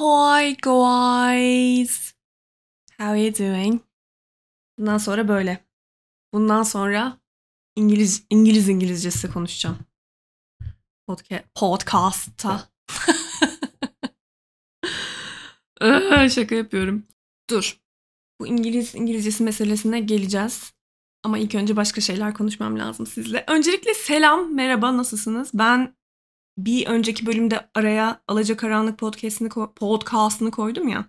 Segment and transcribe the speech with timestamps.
[0.00, 2.14] Hi guys.
[2.98, 3.80] How are you doing?
[4.78, 5.64] Bundan sonra böyle.
[6.34, 7.18] Bundan sonra
[7.76, 9.78] İngiliz İngiliz İngilizcesi konuşacağım.
[11.08, 12.68] Podca- podcast'ta.
[16.28, 17.06] Şaka yapıyorum.
[17.50, 17.80] Dur.
[18.40, 20.72] Bu İngiliz İngilizcesi meselesine geleceğiz.
[21.24, 23.44] Ama ilk önce başka şeyler konuşmam lazım sizle.
[23.48, 25.50] Öncelikle selam, merhaba, nasılsınız?
[25.54, 25.94] Ben
[26.58, 31.04] bir önceki bölümde araya Alacakaranlık podcast'ini, podcast'ını koydum ya.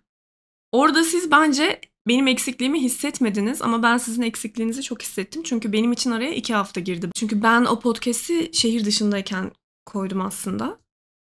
[0.72, 5.44] Orada siz bence benim eksikliğimi hissetmediniz ama ben sizin eksikliğinizi çok hissettim.
[5.44, 7.10] Çünkü benim için araya iki hafta girdi.
[7.16, 9.52] Çünkü ben o podcast'i şehir dışındayken
[9.86, 10.80] koydum aslında.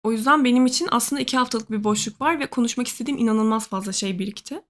[0.03, 3.91] O yüzden benim için aslında iki haftalık bir boşluk var ve konuşmak istediğim inanılmaz fazla
[3.91, 4.61] şey birikti.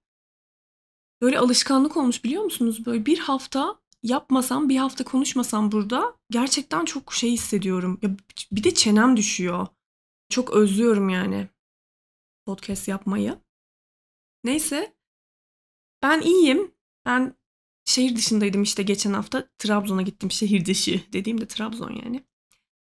[1.22, 2.86] Böyle alışkanlık olmuş biliyor musunuz?
[2.86, 7.98] Böyle bir hafta yapmasam, bir hafta konuşmasam burada gerçekten çok şey hissediyorum.
[8.02, 8.10] Ya
[8.52, 9.66] bir de çenem düşüyor.
[10.28, 11.48] Çok özlüyorum yani
[12.46, 13.38] podcast yapmayı.
[14.44, 14.94] Neyse.
[16.02, 16.74] Ben iyiyim.
[17.06, 17.34] Ben
[17.84, 19.48] şehir dışındaydım işte geçen hafta.
[19.58, 20.30] Trabzon'a gittim.
[20.30, 22.24] Şehir dışı dediğimde Trabzon yani.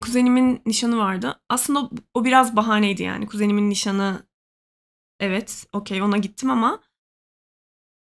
[0.00, 1.42] Kuzenimin nişanı vardı.
[1.48, 3.26] Aslında o, biraz bahaneydi yani.
[3.26, 4.26] Kuzenimin nişanı
[5.20, 6.82] evet okey ona gittim ama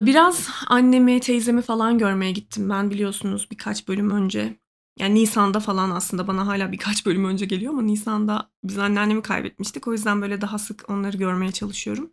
[0.03, 4.61] biraz annemi, teyzemi falan görmeye gittim ben biliyorsunuz birkaç bölüm önce.
[4.99, 9.89] Yani Nisan'da falan aslında bana hala birkaç bölüm önce geliyor ama Nisan'da biz anneannemi kaybetmiştik.
[9.89, 12.11] O yüzden böyle daha sık onları görmeye çalışıyorum.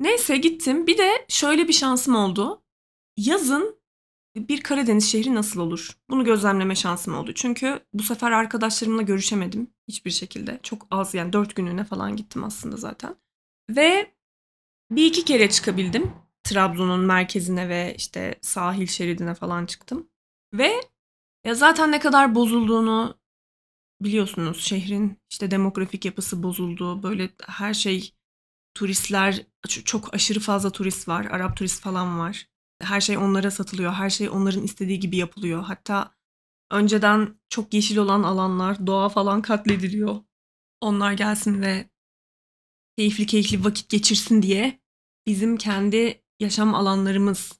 [0.00, 0.86] Neyse gittim.
[0.86, 2.62] Bir de şöyle bir şansım oldu.
[3.16, 3.80] Yazın
[4.36, 5.90] bir Karadeniz şehri nasıl olur?
[6.10, 7.32] Bunu gözlemleme şansım oldu.
[7.34, 10.60] Çünkü bu sefer arkadaşlarımla görüşemedim hiçbir şekilde.
[10.62, 13.16] Çok az yani dört günlüğüne falan gittim aslında zaten.
[13.70, 14.14] Ve
[14.90, 16.12] bir iki kere çıkabildim.
[16.44, 20.08] Trabzon'un merkezine ve işte sahil şeridine falan çıktım.
[20.54, 20.80] Ve
[21.44, 23.18] ya zaten ne kadar bozulduğunu
[24.00, 24.64] biliyorsunuz.
[24.64, 27.02] Şehrin işte demografik yapısı bozuldu.
[27.02, 28.14] Böyle her şey
[28.74, 31.24] turistler çok aşırı fazla turist var.
[31.24, 32.48] Arap turist falan var.
[32.82, 33.92] Her şey onlara satılıyor.
[33.92, 35.62] Her şey onların istediği gibi yapılıyor.
[35.62, 36.14] Hatta
[36.70, 40.16] önceden çok yeşil olan alanlar, doğa falan katlediliyor.
[40.80, 41.90] Onlar gelsin ve
[42.98, 44.80] keyifli keyifli vakit geçirsin diye
[45.26, 47.52] bizim kendi yaşam alanlarımız.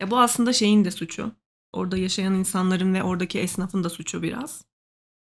[0.00, 1.32] Ya bu aslında şeyin de suçu.
[1.72, 4.64] Orada yaşayan insanların ve oradaki esnafın da suçu biraz.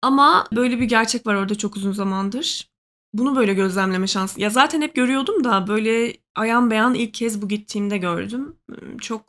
[0.02, 2.70] Ama böyle bir gerçek var orada çok uzun zamandır.
[3.14, 4.42] Bunu böyle gözlemleme şansı.
[4.42, 8.56] Ya zaten hep görüyordum da böyle ayan beyan ilk kez bu gittiğimde gördüm.
[8.70, 9.26] Hmm, Çok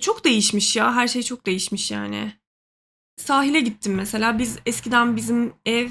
[0.00, 0.94] çok değişmiş ya.
[0.94, 2.32] Her şey çok değişmiş yani.
[3.16, 4.38] Sahile gittim mesela.
[4.38, 5.90] Biz eskiden bizim ev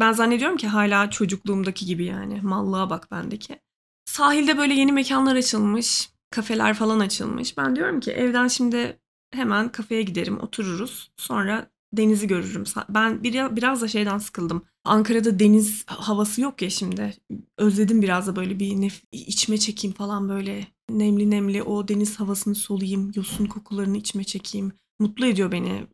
[0.00, 2.40] ben zannediyorum ki hala çocukluğumdaki gibi yani.
[2.42, 3.60] Mallığa bak bendeki.
[4.04, 6.10] Sahilde böyle yeni mekanlar açılmış.
[6.30, 7.56] Kafeler falan açılmış.
[7.58, 8.98] Ben diyorum ki evden şimdi
[9.32, 11.10] hemen kafeye giderim, otururuz.
[11.16, 12.64] Sonra denizi görürüm.
[12.88, 14.62] Ben bir, biraz da şeyden sıkıldım.
[14.84, 17.14] Ankara'da deniz havası yok ya şimdi.
[17.58, 20.66] Özledim biraz da böyle bir nef- içime çekeyim falan böyle.
[20.90, 23.12] Nemli nemli o deniz havasını soluyayım.
[23.14, 24.72] Yosun kokularını içime çekeyim.
[25.00, 25.86] Mutlu ediyor beni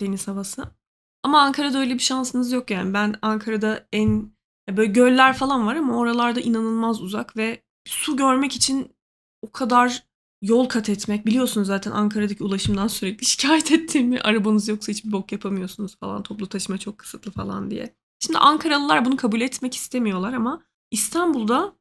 [0.00, 0.64] deniz havası.
[1.22, 2.94] Ama Ankara'da öyle bir şansınız yok yani.
[2.94, 4.32] Ben Ankara'da en
[4.70, 8.93] böyle göller falan var ama oralarda inanılmaz uzak ve su görmek için
[9.44, 10.04] o kadar
[10.42, 11.26] yol kat etmek.
[11.26, 14.20] Biliyorsunuz zaten Ankara'daki ulaşımdan sürekli şikayet ettiğimi.
[14.20, 16.22] Arabanız yoksa hiçbir bok yapamıyorsunuz falan.
[16.22, 17.94] Toplu taşıma çok kısıtlı falan diye.
[18.20, 21.76] Şimdi Ankaralılar bunu kabul etmek istemiyorlar ama İstanbul'da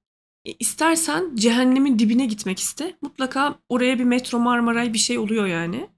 [0.45, 2.97] e, istersen cehennemin dibine gitmek iste.
[3.01, 5.89] Mutlaka oraya bir metro Marmaray bir şey oluyor yani.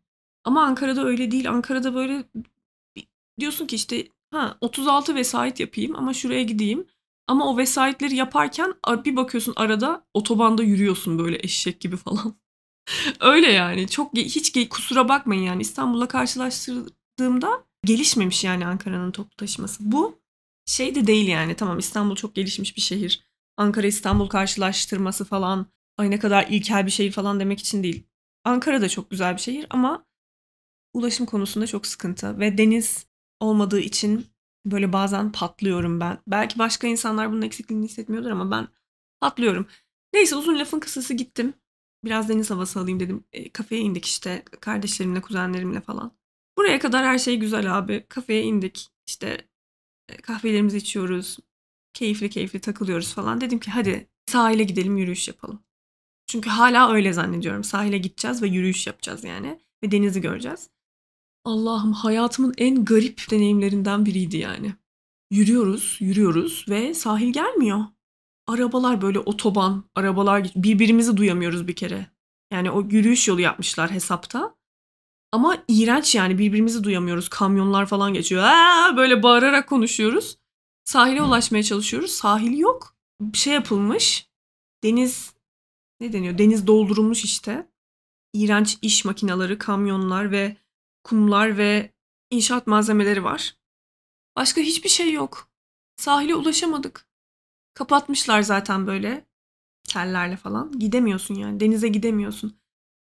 [0.44, 1.50] Ama Ankara'da öyle değil.
[1.50, 2.24] Ankara'da böyle
[3.40, 6.88] diyorsun ki işte ha 36 vesait yapayım ama şuraya gideyim.
[7.28, 8.74] Ama o vesayetleri yaparken
[9.06, 12.36] bir bakıyorsun arada otobanda yürüyorsun böyle eşek gibi falan.
[13.19, 13.88] Öyle yani.
[13.88, 19.91] Çok hiç kusura bakmayın yani İstanbul'la karşılaştırdığımda gelişmemiş yani Ankara'nın toplu taşıması.
[19.91, 20.19] Bu
[20.66, 21.56] şey de değil yani.
[21.56, 23.24] Tamam İstanbul çok gelişmiş bir şehir.
[23.57, 25.66] Ankara İstanbul karşılaştırması falan
[25.97, 28.03] ay ne kadar ilkel bir şehir falan demek için değil.
[28.44, 30.06] Ankara da çok güzel bir şehir ama
[30.94, 33.06] ulaşım konusunda çok sıkıntı ve deniz
[33.40, 34.25] olmadığı için
[34.66, 36.18] böyle bazen patlıyorum ben.
[36.28, 38.68] Belki başka insanlar bunun eksikliğini hissetmiyordur ama ben
[39.22, 39.68] patlıyorum.
[40.13, 41.54] Neyse uzun lafın kısası gittim.
[42.06, 43.24] Biraz deniz havası alayım dedim.
[43.34, 46.12] E, kafeye indik işte kardeşlerimle, kuzenlerimle falan.
[46.57, 48.06] Buraya kadar her şey güzel abi.
[48.10, 48.89] Kafeye indik.
[49.07, 49.48] İşte
[50.10, 51.38] e, kahvelerimizi içiyoruz.
[51.94, 53.42] Keyifli keyifli takılıyoruz falan.
[53.42, 55.63] Dedim ki hadi sahile gidelim yürüyüş yapalım.
[56.28, 57.63] Çünkü hala öyle zannediyorum.
[57.63, 59.60] Sahile gideceğiz ve yürüyüş yapacağız yani.
[59.84, 60.69] Ve denizi göreceğiz.
[61.45, 64.74] Allah'ım hayatımın en garip deneyimlerinden biriydi yani.
[65.31, 67.86] Yürüyoruz, yürüyoruz ve sahil gelmiyor.
[68.47, 72.07] Arabalar böyle otoban, arabalar birbirimizi duyamıyoruz bir kere.
[72.51, 74.56] Yani o yürüyüş yolu yapmışlar hesapta.
[75.31, 77.30] Ama iğrenç yani birbirimizi duyamıyoruz.
[77.30, 78.44] Kamyonlar falan geçiyor.
[78.44, 80.38] Aa, böyle bağırarak konuşuyoruz.
[80.86, 82.12] Sahile ulaşmaya çalışıyoruz.
[82.12, 82.95] Sahil yok.
[83.21, 84.30] bir şey yapılmış.
[84.83, 85.33] Deniz
[86.00, 86.38] ne deniyor?
[86.38, 87.68] Deniz doldurulmuş işte.
[88.33, 90.57] İğrenç iş makineleri, kamyonlar ve
[91.06, 91.92] kumlar ve
[92.30, 93.57] inşaat malzemeleri var.
[94.36, 95.50] Başka hiçbir şey yok.
[95.98, 97.07] Sahile ulaşamadık.
[97.74, 99.25] Kapatmışlar zaten böyle
[99.88, 100.80] tellerle falan.
[100.80, 101.60] Gidemiyorsun yani.
[101.60, 102.57] Denize gidemiyorsun.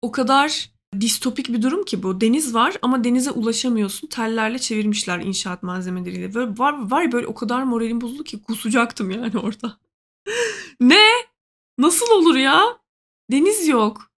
[0.03, 2.21] O kadar distopik bir durum ki bu.
[2.21, 4.09] Deniz var ama denize ulaşamıyorsun.
[4.09, 6.35] Tellerle çevirmişler inşaat malzemeleriyle.
[6.35, 9.79] Böyle var var böyle o kadar moralim bozuldu ki kusacaktım yani orada.
[10.81, 11.06] ne?
[11.79, 12.79] Nasıl olur ya?
[13.31, 14.11] Deniz yok.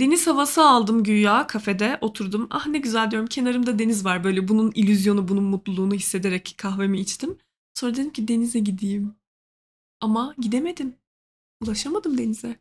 [0.00, 2.46] Deniz havası aldım güya kafede oturdum.
[2.50, 7.38] Ah ne güzel diyorum kenarımda deniz var böyle bunun illüzyonu bunun mutluluğunu hissederek kahvemi içtim.
[7.74, 9.14] Sonra dedim ki denize gideyim.
[10.00, 10.96] Ama gidemedim.
[11.62, 12.56] Ulaşamadım denize.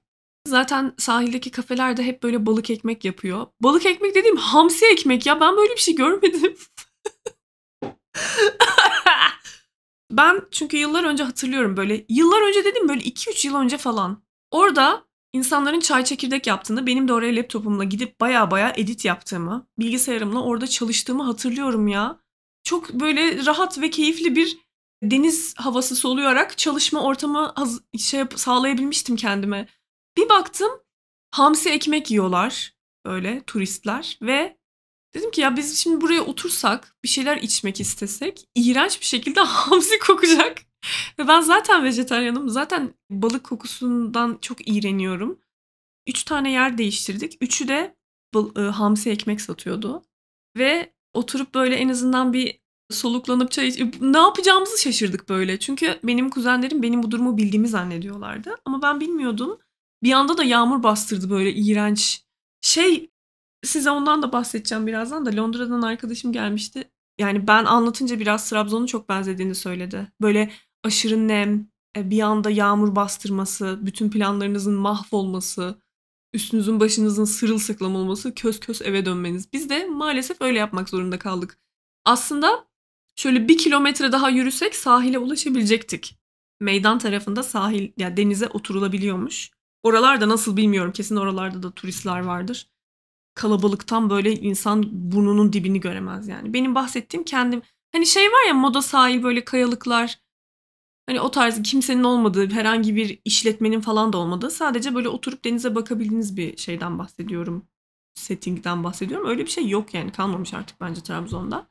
[0.48, 3.48] Zaten sahildeki kafeler de hep böyle balık ekmek yapıyor.
[3.62, 6.58] Balık ekmek dediğim hamsi ekmek ya ben böyle bir şey görmedim.
[10.12, 14.24] ben çünkü yıllar önce hatırlıyorum böyle yıllar önce dedim böyle 2-3 yıl önce falan.
[14.52, 20.44] Orada insanların çay çekirdek yaptığını, benim de oraya laptopumla gidip baya baya edit yaptığımı, bilgisayarımla
[20.44, 22.20] orada çalıştığımı hatırlıyorum ya.
[22.64, 24.58] Çok böyle rahat ve keyifli bir
[25.04, 27.54] deniz havası soluyarak çalışma ortamı
[27.98, 29.68] şey sağlayabilmiştim kendime.
[30.18, 30.72] Bir baktım
[31.32, 32.74] hamsi ekmek yiyorlar
[33.06, 34.58] böyle turistler ve
[35.14, 40.00] dedim ki ya biz şimdi buraya otursak bir şeyler içmek istesek iğrenç bir şekilde hamsi
[40.00, 40.71] kokacak.
[41.20, 42.50] Ve ben zaten vejetaryenim.
[42.50, 45.40] Zaten balık kokusundan çok iğreniyorum.
[46.08, 47.38] Üç tane yer değiştirdik.
[47.42, 47.96] Üçü de
[48.58, 50.04] e, hamsi ekmek satıyordu.
[50.58, 52.62] Ve oturup böyle en azından bir
[52.92, 55.60] soluklanıp çay iç- ne yapacağımızı şaşırdık böyle.
[55.60, 58.56] Çünkü benim kuzenlerim benim bu durumu bildiğimi zannediyorlardı.
[58.66, 59.60] Ama ben bilmiyordum.
[60.04, 62.24] Bir anda da yağmur bastırdı böyle iğrenç.
[62.62, 63.10] Şey
[63.64, 66.92] size ondan da bahsedeceğim birazdan da Londra'dan arkadaşım gelmişti.
[67.20, 70.12] Yani ben anlatınca biraz Trabzon'u çok benzediğini söyledi.
[70.22, 70.52] Böyle
[70.84, 71.68] aşırı nem,
[71.98, 75.82] e, bir anda yağmur bastırması, bütün planlarınızın mahvolması,
[76.34, 79.54] üstünüzün başınızın sırılsıklam olması, kös kös eve dönmeniz.
[79.54, 81.60] Biz de maalesef öyle yapmak zorunda kaldık.
[82.06, 82.68] Aslında
[83.16, 86.18] şöyle bir kilometre daha yürüsek sahile ulaşabilecektik.
[86.60, 89.52] Meydan tarafında sahil, ya yani denize oturulabiliyormuş.
[89.84, 90.92] Oralarda nasıl bilmiyorum.
[90.92, 92.68] Kesin oralarda da turistler vardır.
[93.36, 96.54] Kalabalıktan böyle insan burnunun dibini göremez yani.
[96.54, 97.62] Benim bahsettiğim kendim
[97.92, 100.20] hani şey var ya moda sahil böyle kayalıklar
[101.06, 105.76] Hani o tarz kimsenin olmadığı, herhangi bir işletmenin falan da olmadığı, sadece böyle oturup denize
[105.76, 107.66] bakabildiğiniz bir şeyden bahsediyorum.
[108.16, 109.28] Setting'den bahsediyorum.
[109.30, 111.68] Öyle bir şey yok yani kalmamış artık bence Trabzon'da.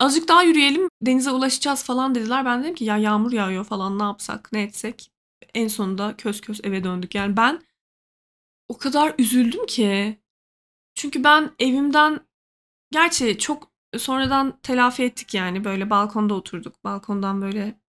[0.00, 2.44] Azıcık daha yürüyelim, denize ulaşacağız falan dediler.
[2.44, 5.10] Ben dedim ki ya yağmur yağıyor falan ne yapsak, ne etsek.
[5.54, 7.14] En sonunda kös kös eve döndük.
[7.14, 7.62] Yani ben
[8.68, 10.18] o kadar üzüldüm ki.
[10.94, 12.20] Çünkü ben evimden
[12.90, 16.84] gerçi çok sonradan telafi ettik yani böyle balkonda oturduk.
[16.84, 17.80] Balkondan böyle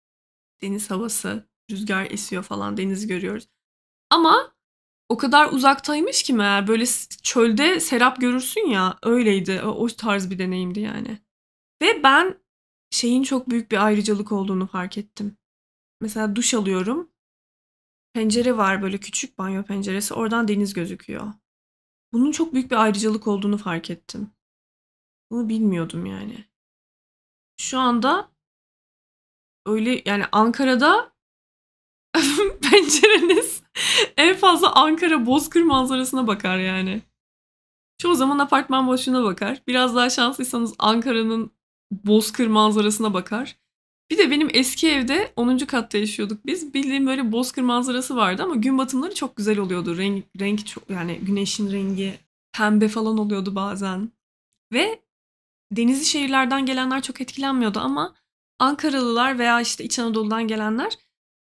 [0.62, 3.48] deniz havası, rüzgar esiyor falan deniz görüyoruz.
[4.10, 4.52] Ama
[5.08, 6.84] o kadar uzaktaymış ki meğer böyle
[7.22, 9.62] çölde serap görürsün ya öyleydi.
[9.62, 11.18] O, o tarz bir deneyimdi yani.
[11.82, 12.38] Ve ben
[12.90, 15.36] şeyin çok büyük bir ayrıcalık olduğunu fark ettim.
[16.00, 17.10] Mesela duş alıyorum.
[18.14, 20.14] Pencere var böyle küçük banyo penceresi.
[20.14, 21.32] Oradan deniz gözüküyor.
[22.12, 24.30] Bunun çok büyük bir ayrıcalık olduğunu fark ettim.
[25.30, 26.44] Bunu bilmiyordum yani.
[27.60, 28.30] Şu anda
[29.66, 31.12] öyle yani Ankara'da
[32.62, 33.62] pencereniz
[34.16, 37.02] en fazla Ankara Bozkır manzarasına bakar yani.
[37.98, 39.62] Çoğu zaman apartman boşluğuna bakar.
[39.66, 41.50] Biraz daha şanslıysanız Ankara'nın
[41.92, 43.56] Bozkır manzarasına bakar.
[44.10, 45.58] Bir de benim eski evde 10.
[45.58, 46.74] katta yaşıyorduk biz.
[46.74, 49.98] Bildiğim böyle Bozkır manzarası vardı ama gün batımları çok güzel oluyordu.
[49.98, 52.18] Renk, renk çok yani güneşin rengi
[52.52, 54.12] pembe falan oluyordu bazen.
[54.72, 55.02] Ve
[55.72, 58.14] denizli şehirlerden gelenler çok etkilenmiyordu ama
[58.58, 60.98] Ankaralılar veya işte İç Anadolu'dan gelenler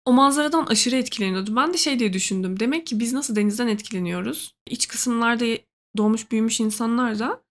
[0.05, 1.57] o manzaradan aşırı etkileniyordu.
[1.57, 2.61] Ben de şey diye düşündüm.
[2.61, 4.55] Demek ki biz nasıl denizden etkileniyoruz?
[4.67, 5.45] İç kısımlarda
[5.97, 7.43] doğmuş büyümüş insanlar da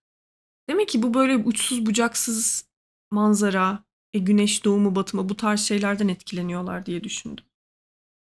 [0.68, 2.68] demek ki bu böyle uçsuz bucaksız
[3.10, 7.44] manzara, e, güneş doğumu batımı bu tarz şeylerden etkileniyorlar diye düşündüm.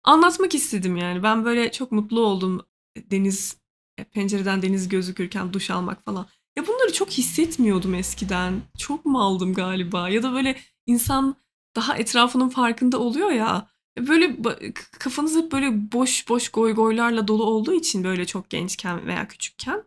[0.05, 1.23] Anlatmak istedim yani.
[1.23, 2.67] Ben böyle çok mutlu oldum
[2.97, 3.57] deniz
[3.99, 6.27] e, pencereden deniz gözükürken duş almak falan.
[6.57, 8.63] Ya bunları çok hissetmiyordum eskiden.
[8.79, 10.09] Çok mu aldım galiba?
[10.09, 11.37] Ya da böyle insan
[11.77, 13.69] daha etrafının farkında oluyor ya.
[13.99, 14.37] E, böyle
[14.75, 19.85] kafanız hep böyle boş boş goy goylarla dolu olduğu için böyle çok gençken veya küçükken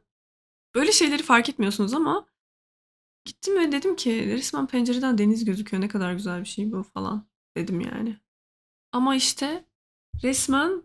[0.76, 2.28] böyle şeyleri fark etmiyorsunuz ama
[3.26, 7.28] gittim ve dedim ki resmen pencereden deniz gözüküyor ne kadar güzel bir şey bu falan
[7.58, 8.18] dedim yani.
[8.92, 9.66] Ama işte
[10.24, 10.84] resmen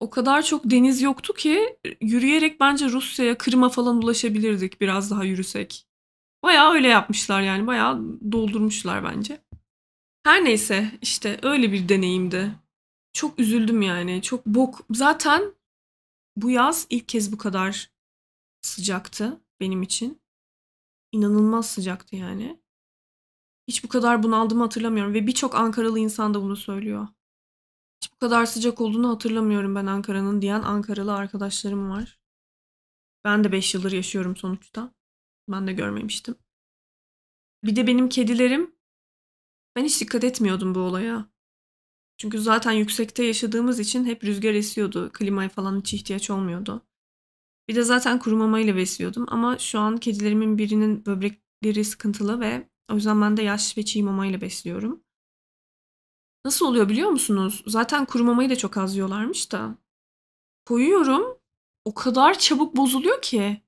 [0.00, 5.87] o kadar çok deniz yoktu ki yürüyerek bence Rusya'ya, Kırım'a falan ulaşabilirdik biraz daha yürüsek.
[6.42, 7.66] Bayağı öyle yapmışlar yani.
[7.66, 8.02] Bayağı
[8.32, 9.42] doldurmuşlar bence.
[10.24, 12.54] Her neyse işte öyle bir deneyimdi.
[13.12, 14.22] çok üzüldüm yani.
[14.22, 14.80] Çok bok.
[14.90, 15.54] Zaten
[16.36, 17.90] bu yaz ilk kez bu kadar
[18.62, 20.22] sıcaktı benim için.
[21.12, 22.60] İnanılmaz sıcaktı yani.
[23.68, 27.08] Hiç bu kadar bunaldığımı hatırlamıyorum ve birçok Ankaralı insan da bunu söylüyor.
[28.02, 32.18] Hiç bu kadar sıcak olduğunu hatırlamıyorum ben Ankara'nın diyen Ankaralı arkadaşlarım var.
[33.24, 34.97] Ben de 5 yıldır yaşıyorum sonuçta.
[35.48, 36.34] Ben de görmemiştim.
[37.64, 38.74] Bir de benim kedilerim
[39.76, 41.28] ben hiç dikkat etmiyordum bu olaya.
[42.18, 45.10] Çünkü zaten yüksekte yaşadığımız için hep rüzgar esiyordu.
[45.12, 46.86] Klimaya falan hiç ihtiyaç olmuyordu.
[47.68, 52.94] Bir de zaten kuru mamayla besliyordum ama şu an kedilerimin birinin böbrekleri sıkıntılı ve o
[52.94, 55.04] yüzden ben de yaş ve çiğ mamayla besliyorum.
[56.44, 57.62] Nasıl oluyor biliyor musunuz?
[57.66, 59.78] Zaten kuru mamayı da çok az yiyorlarmış da.
[60.66, 61.38] Koyuyorum.
[61.84, 63.62] O kadar çabuk bozuluyor ki.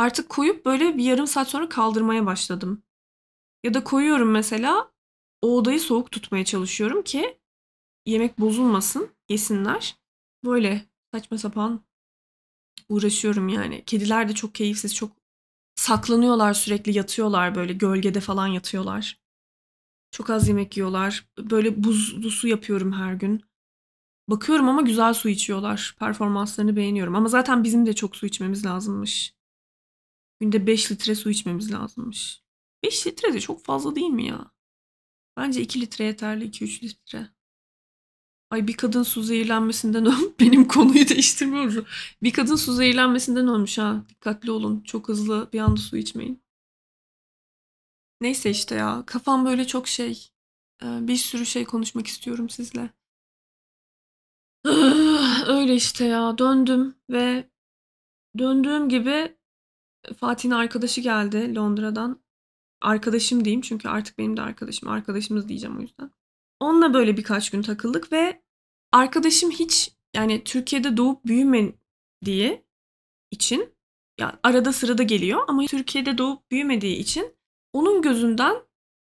[0.00, 2.82] Artık koyup böyle bir yarım saat sonra kaldırmaya başladım.
[3.64, 4.92] Ya da koyuyorum mesela
[5.42, 7.38] o odayı soğuk tutmaya çalışıyorum ki
[8.06, 9.96] yemek bozulmasın, yesinler.
[10.44, 11.84] Böyle saçma sapan
[12.88, 13.84] uğraşıyorum yani.
[13.84, 15.12] Kediler de çok keyifsiz, çok
[15.76, 19.20] saklanıyorlar sürekli, yatıyorlar böyle gölgede falan yatıyorlar.
[20.10, 21.26] Çok az yemek yiyorlar.
[21.38, 23.44] Böyle buzlu su yapıyorum her gün.
[24.28, 25.96] Bakıyorum ama güzel su içiyorlar.
[25.98, 27.14] Performanslarını beğeniyorum.
[27.14, 29.39] Ama zaten bizim de çok su içmemiz lazımmış.
[30.40, 32.42] Günde 5 litre su içmemiz lazımmış.
[32.84, 34.50] 5 litre de çok fazla değil mi ya?
[35.36, 36.44] Bence 2 litre yeterli.
[36.44, 37.28] 2-3 litre.
[38.50, 40.30] Ay bir kadın su zehirlenmesinden ölmüş.
[40.40, 41.86] Benim konuyu değiştirmiyorum.
[42.22, 44.04] Bir kadın su zehirlenmesinden ölmüş ha.
[44.08, 44.80] Dikkatli olun.
[44.80, 46.42] Çok hızlı bir anda su içmeyin.
[48.20, 49.02] Neyse işte ya.
[49.06, 50.28] Kafam böyle çok şey.
[50.82, 52.90] Ee, bir sürü şey konuşmak istiyorum sizle.
[55.46, 56.38] Öyle işte ya.
[56.38, 57.50] Döndüm ve
[58.38, 59.39] döndüğüm gibi
[60.16, 62.20] Fatih'in arkadaşı geldi Londra'dan.
[62.80, 64.88] Arkadaşım diyeyim çünkü artık benim de arkadaşım.
[64.88, 66.10] Arkadaşımız diyeceğim o yüzden.
[66.60, 68.42] Onunla böyle birkaç gün takıldık ve
[68.92, 72.64] arkadaşım hiç yani Türkiye'de doğup büyümediği
[73.30, 73.74] için
[74.20, 77.36] ya arada sırada geliyor ama Türkiye'de doğup büyümediği için
[77.72, 78.56] onun gözünden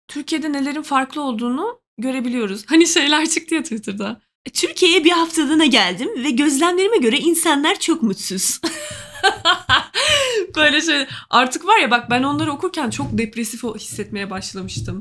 [0.08, 2.66] Türkiye'de nelerin farklı olduğunu görebiliyoruz.
[2.70, 4.22] Hani şeyler çıktı ya Twitter'da.
[4.54, 8.62] Türkiye'ye bir haftalığına geldim ve gözlemlerime göre insanlar çok mutsuz.
[10.56, 11.08] Böyle şey.
[11.30, 15.00] Artık var ya bak ben onları okurken çok depresif hissetmeye başlamıştım.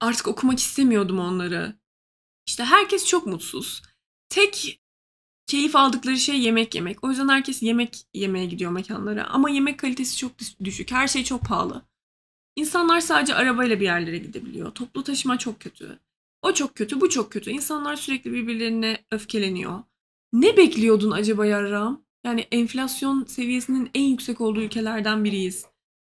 [0.00, 1.76] Artık okumak istemiyordum onları.
[2.46, 3.82] İşte herkes çok mutsuz.
[4.28, 4.80] Tek
[5.46, 7.04] keyif aldıkları şey yemek yemek.
[7.04, 9.24] O yüzden herkes yemek yemeye gidiyor mekanlara.
[9.24, 10.32] Ama yemek kalitesi çok
[10.64, 10.92] düşük.
[10.92, 11.82] Her şey çok pahalı.
[12.56, 14.70] İnsanlar sadece arabayla bir yerlere gidebiliyor.
[14.74, 15.98] Toplu taşıma çok kötü.
[16.42, 17.50] O çok kötü, bu çok kötü.
[17.50, 19.82] İnsanlar sürekli birbirlerine öfkeleniyor.
[20.32, 22.03] Ne bekliyordun acaba yarram?
[22.24, 25.66] Yani enflasyon seviyesinin en yüksek olduğu ülkelerden biriyiz.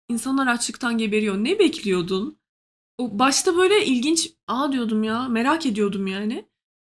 [0.10, 1.38] İnsanlar açlıktan geberiyor.
[1.38, 2.38] Ne bekliyordun?
[2.98, 6.46] O başta böyle ilginç, aa diyordum ya, merak ediyordum yani.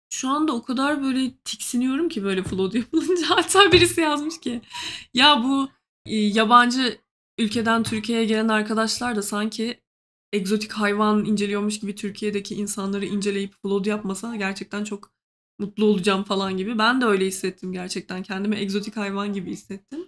[0.09, 3.29] Şu anda o kadar böyle tiksiniyorum ki böyle flood yapılınca.
[3.29, 4.61] Hatta birisi yazmış ki
[5.13, 5.69] ya bu
[6.05, 6.97] e, yabancı
[7.37, 9.81] ülkeden Türkiye'ye gelen arkadaşlar da sanki
[10.33, 15.11] egzotik hayvan inceliyormuş gibi Türkiye'deki insanları inceleyip vlog yapmasa gerçekten çok
[15.59, 16.77] mutlu olacağım falan gibi.
[16.77, 18.23] Ben de öyle hissettim gerçekten.
[18.23, 20.07] Kendimi egzotik hayvan gibi hissettim.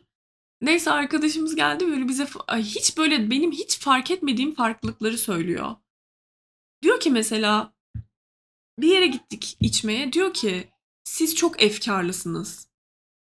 [0.61, 5.75] Neyse arkadaşımız geldi böyle bize hiç böyle benim hiç fark etmediğim farklılıkları söylüyor.
[6.81, 7.73] Diyor ki mesela
[8.79, 10.13] bir yere gittik içmeye.
[10.13, 10.69] Diyor ki
[11.03, 12.69] siz çok efkarlısınız.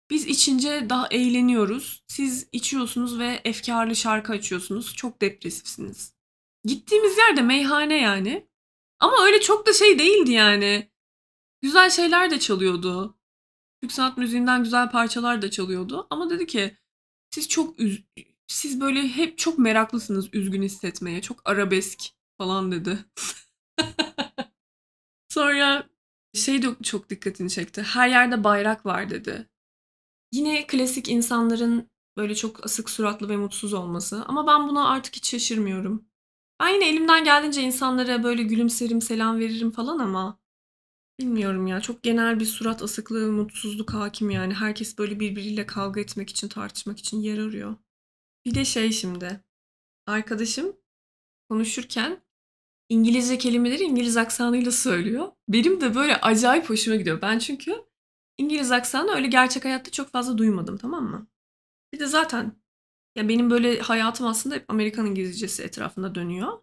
[0.09, 2.03] Biz içince daha eğleniyoruz.
[2.07, 4.95] Siz içiyorsunuz ve efkarlı şarkı açıyorsunuz.
[4.95, 6.13] Çok depresifsiniz.
[6.63, 8.47] Gittiğimiz yerde meyhane yani.
[8.99, 10.91] Ama öyle çok da şey değildi yani.
[11.61, 13.17] Güzel şeyler de çalıyordu.
[13.81, 16.07] Türk sanat müziğinden güzel parçalar da çalıyordu.
[16.09, 16.77] Ama dedi ki
[17.31, 18.03] siz çok üz
[18.47, 21.21] siz böyle hep çok meraklısınız üzgün hissetmeye.
[21.21, 22.03] Çok arabesk
[22.37, 23.05] falan dedi.
[25.29, 25.89] Sonra
[26.33, 27.81] şey de çok dikkatini çekti.
[27.81, 29.49] Her yerde bayrak var dedi.
[30.31, 34.25] Yine klasik insanların böyle çok asık suratlı ve mutsuz olması.
[34.27, 36.05] Ama ben buna artık hiç şaşırmıyorum.
[36.59, 40.39] Ben yine elimden geldiğince insanlara böyle gülümserim, selam veririm falan ama
[41.19, 41.81] bilmiyorum ya.
[41.81, 44.53] Çok genel bir surat asıklığı, mutsuzluk hakim yani.
[44.53, 47.75] Herkes böyle birbiriyle kavga etmek için, tartışmak için yer arıyor.
[48.45, 49.43] Bir de şey şimdi.
[50.07, 50.75] Arkadaşım
[51.49, 52.21] konuşurken
[52.89, 55.31] İngilizce kelimeleri İngiliz aksanıyla söylüyor.
[55.47, 57.21] Benim de böyle acayip hoşuma gidiyor.
[57.21, 57.75] Ben çünkü
[58.37, 61.27] İngiliz aksanı öyle gerçek hayatta çok fazla duymadım tamam mı?
[61.93, 62.51] Bir de zaten
[63.15, 66.59] ya benim böyle hayatım aslında hep Amerikan İngilizcesi etrafında dönüyor.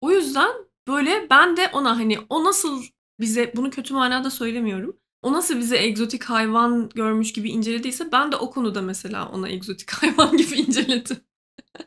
[0.00, 0.52] O yüzden
[0.88, 2.82] böyle ben de ona hani o nasıl
[3.20, 4.96] bize bunu kötü manada söylemiyorum.
[5.22, 9.90] O nasıl bize egzotik hayvan görmüş gibi incelediyse ben de o konuda mesela ona egzotik
[10.02, 11.20] hayvan gibi inceledim.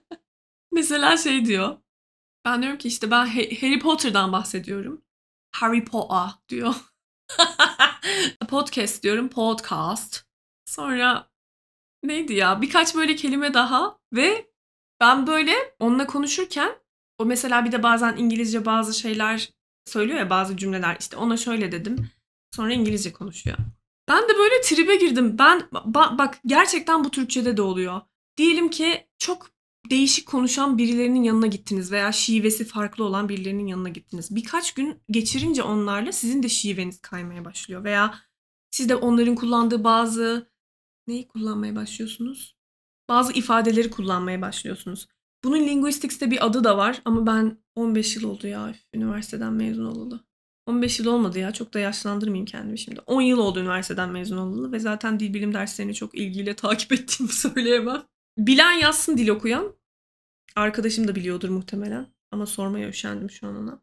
[0.71, 1.77] mesela şey diyor.
[2.45, 5.01] Ben diyorum ki işte ben Harry Potter'dan bahsediyorum.
[5.55, 6.75] Harry Potter diyor.
[8.49, 9.29] podcast diyorum.
[9.29, 10.25] Podcast.
[10.65, 11.29] Sonra
[12.03, 12.61] neydi ya?
[12.61, 14.51] Birkaç böyle kelime daha ve
[14.99, 16.75] ben böyle onunla konuşurken
[17.17, 19.49] o mesela bir de bazen İngilizce bazı şeyler
[19.85, 20.97] söylüyor ya bazı cümleler.
[20.99, 22.09] İşte ona şöyle dedim.
[22.55, 23.57] Sonra İngilizce konuşuyor.
[24.07, 25.37] Ben de böyle tribe girdim.
[25.39, 28.01] Ben ba- bak gerçekten bu Türkçede de oluyor.
[28.37, 29.49] Diyelim ki çok
[29.89, 34.35] değişik konuşan birilerinin yanına gittiniz veya şivesi farklı olan birilerinin yanına gittiniz.
[34.35, 38.19] Birkaç gün geçirince onlarla sizin de şiveniz kaymaya başlıyor veya
[38.71, 40.51] siz de onların kullandığı bazı
[41.07, 42.57] neyi kullanmaya başlıyorsunuz?
[43.09, 45.07] Bazı ifadeleri kullanmaya başlıyorsunuz.
[45.43, 50.19] Bunun linguistics'te bir adı da var ama ben 15 yıl oldu ya üniversiteden mezun olalı.
[50.65, 52.99] 15 yıl olmadı ya çok da yaşlandırmayayım kendimi şimdi.
[52.99, 57.31] 10 yıl oldu üniversiteden mezun olalı ve zaten dil bilim derslerini çok ilgiyle takip ettiğimi
[57.31, 58.03] söyleyemem.
[58.37, 59.75] Bilen yazsın dil okuyan.
[60.55, 62.07] Arkadaşım da biliyordur muhtemelen.
[62.31, 63.81] Ama sormaya üşendim şu an ona.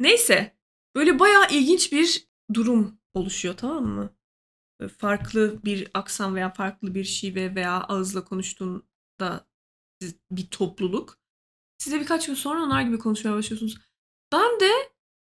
[0.00, 0.56] Neyse.
[0.94, 4.10] Böyle bayağı ilginç bir durum oluşuyor tamam mı?
[4.98, 9.46] Farklı bir aksan veya farklı bir şive veya ağızla konuştuğunda
[10.30, 11.18] bir topluluk.
[11.78, 13.78] Size birkaç gün sonra onlar gibi konuşmaya başlıyorsunuz.
[14.32, 14.70] Ben de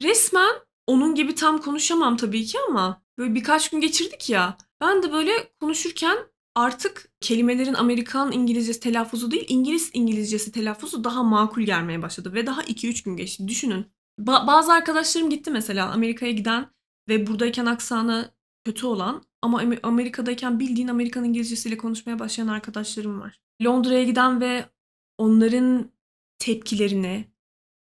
[0.02, 0.56] resmen
[0.88, 4.58] onun gibi tam konuşamam tabii ki ama böyle birkaç gün geçirdik ya.
[4.82, 6.18] Ben de böyle konuşurken
[6.56, 12.62] artık kelimelerin Amerikan İngilizcesi telaffuzu değil, İngiliz İngilizcesi telaffuzu daha makul gelmeye başladı ve daha
[12.64, 13.48] 2-3 gün geçti.
[13.48, 13.86] Düşünün.
[14.20, 16.70] Ba- bazı arkadaşlarım gitti mesela Amerika'ya giden
[17.10, 18.32] ve buradayken aksanı
[18.66, 23.42] kötü olan ama Amerika'dayken bildiğin Amerikan İngilizcesiyle konuşmaya başlayan arkadaşlarım var.
[23.64, 24.66] Londra'ya giden ve
[25.18, 25.92] onların
[26.40, 27.26] tepkilerini,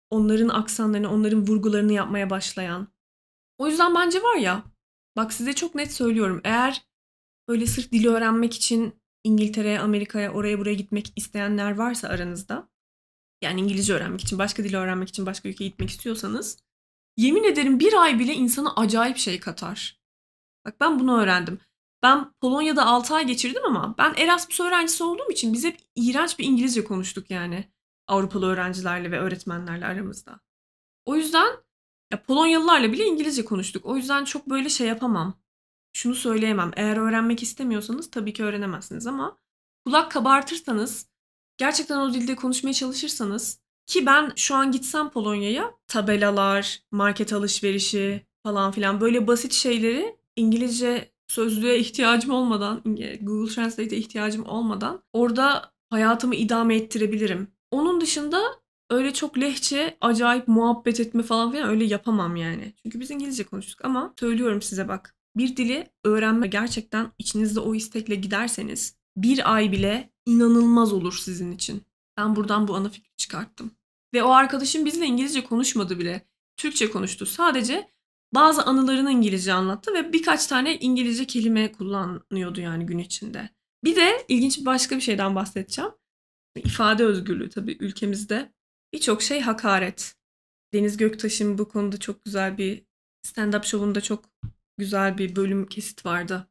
[0.09, 2.87] onların aksanlarını, onların vurgularını yapmaya başlayan.
[3.57, 4.63] O yüzden bence var ya,
[5.15, 6.41] bak size çok net söylüyorum.
[6.43, 6.85] Eğer
[7.47, 12.69] böyle sırf dili öğrenmek için İngiltere'ye, Amerika'ya, oraya buraya gitmek isteyenler varsa aranızda,
[13.41, 16.57] yani İngilizce öğrenmek için, başka dili öğrenmek için başka ülkeye gitmek istiyorsanız,
[17.17, 19.98] yemin ederim bir ay bile insana acayip şey katar.
[20.65, 21.59] Bak ben bunu öğrendim.
[22.03, 26.45] Ben Polonya'da 6 ay geçirdim ama ben Erasmus öğrencisi olduğum için biz hep iğrenç bir
[26.45, 27.71] İngilizce konuştuk yani.
[28.07, 30.39] Avrupalı öğrencilerle ve öğretmenlerle aramızda.
[31.05, 31.47] O yüzden
[32.11, 33.85] ya Polonyalılarla bile İngilizce konuştuk.
[33.85, 35.33] O yüzden çok böyle şey yapamam.
[35.93, 36.71] Şunu söyleyemem.
[36.75, 39.37] Eğer öğrenmek istemiyorsanız tabii ki öğrenemezsiniz ama
[39.85, 41.09] kulak kabartırsanız,
[41.57, 48.71] gerçekten o dilde konuşmaya çalışırsanız ki ben şu an gitsem Polonya'ya tabelalar, market alışverişi falan
[48.71, 52.81] filan böyle basit şeyleri İngilizce sözlüğe ihtiyacım olmadan,
[53.21, 57.47] Google Translate'e ihtiyacım olmadan orada hayatımı idame ettirebilirim.
[57.71, 58.41] Onun dışında
[58.89, 62.73] öyle çok lehçe, acayip muhabbet etme falan filan öyle yapamam yani.
[62.83, 65.15] Çünkü biz İngilizce konuştuk ama söylüyorum size bak.
[65.37, 71.83] Bir dili öğrenme gerçekten içinizde o istekle giderseniz bir ay bile inanılmaz olur sizin için.
[72.17, 73.71] Ben buradan bu ana fikri çıkarttım.
[74.13, 76.25] Ve o arkadaşım bizle İngilizce konuşmadı bile.
[76.57, 77.25] Türkçe konuştu.
[77.25, 77.89] Sadece
[78.35, 83.49] bazı anılarını İngilizce anlattı ve birkaç tane İngilizce kelime kullanıyordu yani gün içinde.
[83.83, 85.91] Bir de ilginç başka bir şeyden bahsedeceğim.
[86.55, 88.53] İfade özgürlüğü tabii ülkemizde
[88.93, 90.15] birçok şey hakaret.
[90.73, 92.85] Deniz Göktaş'ın bu konuda çok güzel bir
[93.27, 94.25] stand-up şovunda çok
[94.77, 96.49] güzel bir bölüm kesit vardı.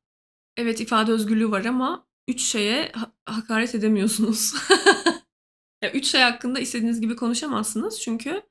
[0.56, 4.54] Evet ifade özgürlüğü var ama üç şeye ha- hakaret edemiyorsunuz.
[5.82, 8.42] yani üç şey hakkında istediğiniz gibi konuşamazsınız çünkü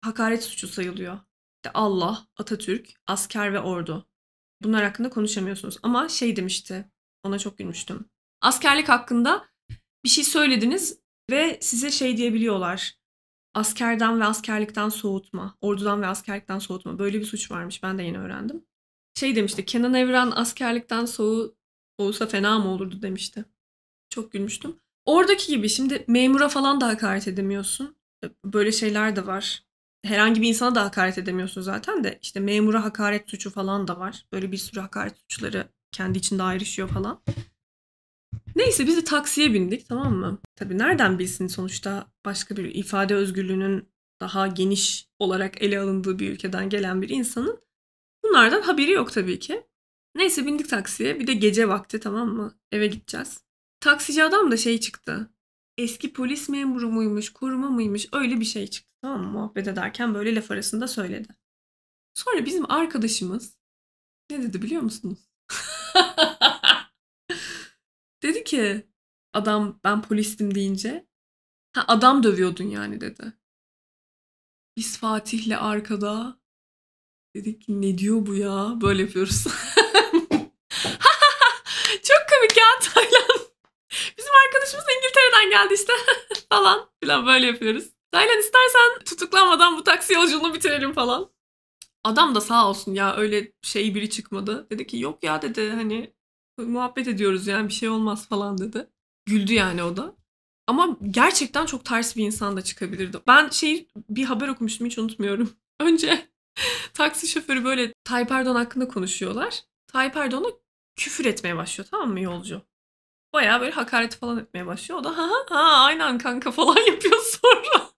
[0.00, 1.18] hakaret suçu sayılıyor.
[1.62, 4.06] İşte Allah, Atatürk, asker ve ordu.
[4.62, 5.78] Bunlar hakkında konuşamıyorsunuz.
[5.82, 6.90] Ama şey demişti,
[7.22, 8.04] ona çok gülmüştüm.
[8.40, 9.48] Askerlik hakkında
[10.04, 10.98] bir şey söylediniz
[11.30, 12.94] ve size şey diyebiliyorlar.
[13.54, 16.98] Askerden ve askerlikten soğutma, ordudan ve askerlikten soğutma.
[16.98, 17.82] Böyle bir suç varmış.
[17.82, 18.64] Ben de yeni öğrendim.
[19.14, 21.56] Şey demişti, Kenan Evren askerlikten soğu
[22.00, 23.44] soğusa fena mı olurdu demişti.
[24.10, 24.76] Çok gülmüştüm.
[25.04, 27.96] Oradaki gibi şimdi memura falan da hakaret edemiyorsun.
[28.44, 29.71] Böyle şeyler de var
[30.04, 34.26] herhangi bir insana da hakaret edemiyorsun zaten de işte memura hakaret suçu falan da var.
[34.32, 37.22] Böyle bir sürü hakaret suçları kendi içinde ayrışıyor falan.
[38.56, 40.38] Neyse biz de taksiye bindik tamam mı?
[40.56, 43.88] Tabii nereden bilsin sonuçta başka bir ifade özgürlüğünün
[44.20, 47.60] daha geniş olarak ele alındığı bir ülkeden gelen bir insanın
[48.24, 49.66] bunlardan haberi yok tabii ki.
[50.14, 52.54] Neyse bindik taksiye bir de gece vakti tamam mı?
[52.72, 53.44] Eve gideceğiz.
[53.80, 55.30] Taksici adam da şey çıktı.
[55.78, 58.92] Eski polis memuru muymuş, koruma mıymış öyle bir şey çıktı.
[59.02, 59.30] Tamam mı?
[59.30, 61.28] Muhabbet ederken böyle laf arasında söyledi.
[62.14, 63.58] Sonra bizim arkadaşımız
[64.30, 65.18] ne dedi biliyor musunuz?
[68.22, 68.86] dedi ki
[69.32, 71.06] adam ben polistim deyince
[71.74, 73.32] ha, adam dövüyordun yani dedi.
[74.76, 76.40] Biz Fatih'le arkada
[77.36, 78.78] dedik ne diyor bu ya?
[78.80, 79.44] Böyle yapıyoruz.
[82.02, 83.40] Çok komik ya Taylan.
[84.18, 84.84] Bizim arkadaşımız
[85.42, 85.92] İngiltere'den geldi işte
[86.52, 87.88] falan filan böyle yapıyoruz.
[88.12, 91.30] Taylan istersen tutuklanmadan bu taksi yolculuğunu bitirelim falan.
[92.04, 94.66] Adam da sağ olsun ya öyle şey biri çıkmadı.
[94.70, 96.14] Dedi ki yok ya dedi hani
[96.58, 98.88] muhabbet ediyoruz yani bir şey olmaz falan dedi.
[99.26, 100.16] Güldü yani o da.
[100.66, 103.18] Ama gerçekten çok ters bir insan da çıkabilirdi.
[103.26, 105.52] Ben şey bir haber okumuştum hiç unutmuyorum.
[105.80, 106.28] Önce
[106.94, 109.62] taksi şoförü böyle Tayyip Erdoğan hakkında konuşuyorlar.
[109.86, 110.48] Tayyip Erdoğan'a
[110.96, 112.62] küfür etmeye başlıyor tamam mı yolcu?
[113.32, 115.00] Bayağı böyle hakaret falan etmeye başlıyor.
[115.00, 117.90] O da ha ha aynen kanka falan yapıyor sonra.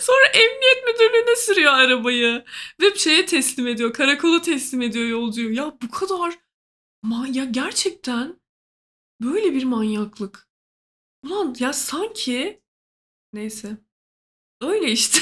[0.00, 2.44] sonra emniyet müdürlüğüne sürüyor arabayı.
[2.80, 3.92] Ve şeye teslim ediyor.
[3.92, 5.54] Karakola teslim ediyor yolcuyu.
[5.54, 6.38] Ya bu kadar
[7.32, 8.40] ya gerçekten
[9.20, 10.48] böyle bir manyaklık.
[11.24, 12.62] Ulan ya sanki
[13.32, 13.76] neyse.
[14.60, 15.20] Öyle işte.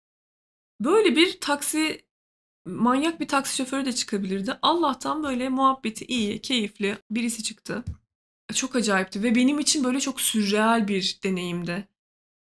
[0.80, 2.08] böyle bir taksi
[2.66, 4.58] manyak bir taksi şoförü de çıkabilirdi.
[4.62, 7.84] Allah'tan böyle muhabbeti iyi, keyifli birisi çıktı.
[8.54, 11.88] Çok acayipti ve benim için böyle çok sürreal bir deneyimdi.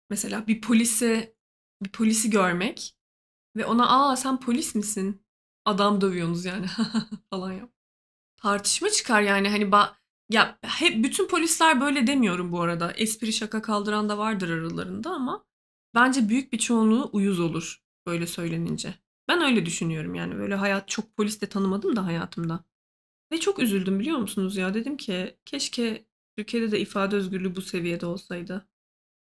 [0.10, 1.36] Mesela bir polise
[1.84, 2.96] bir polisi görmek
[3.58, 5.24] ve ona aa sen polis misin?
[5.66, 6.66] Adam dövüyorsunuz yani
[7.30, 7.70] falan yap.
[8.38, 9.98] Tartışma çıkar yani hani ba
[10.30, 12.92] ya hep bütün polisler böyle demiyorum bu arada.
[12.92, 15.46] Espri şaka kaldıran da vardır aralarında ama
[15.96, 18.96] bence büyük bir çoğunluğu uyuz olur böyle söylenince.
[19.28, 22.66] Ben öyle düşünüyorum yani böyle hayat çok polis de tanımadım da hayatımda.
[23.32, 26.06] Ve çok üzüldüm biliyor musunuz ya dedim ki keşke
[26.38, 28.67] Türkiye'de de ifade özgürlüğü bu seviyede olsaydı.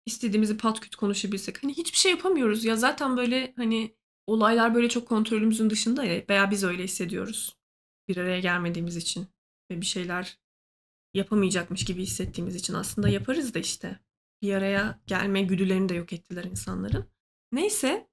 [0.07, 1.63] İstediğimizi pat küt konuşabilsek.
[1.63, 6.51] Hani hiçbir şey yapamıyoruz ya zaten böyle hani olaylar böyle çok kontrolümüzün dışında ya veya
[6.51, 7.57] biz öyle hissediyoruz.
[8.09, 9.27] Bir araya gelmediğimiz için
[9.71, 10.39] ve bir şeyler
[11.15, 14.01] yapamayacakmış gibi hissettiğimiz için aslında yaparız da işte.
[14.43, 17.11] Bir araya gelme güdülerini de yok ettiler insanların.
[17.53, 18.09] Neyse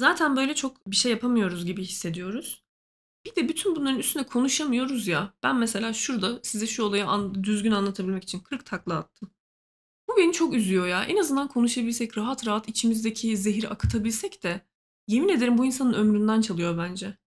[0.00, 2.67] zaten böyle çok bir şey yapamıyoruz gibi hissediyoruz.
[3.28, 5.34] Bir de bütün bunların üstüne konuşamıyoruz ya.
[5.42, 9.30] Ben mesela şurada size şu olayı an, düzgün anlatabilmek için 40 takla attım.
[10.08, 11.04] Bu beni çok üzüyor ya.
[11.04, 14.60] En azından konuşabilsek, rahat rahat içimizdeki zehri akıtabilsek de
[15.08, 17.18] yemin ederim bu insanın ömründen çalıyor bence.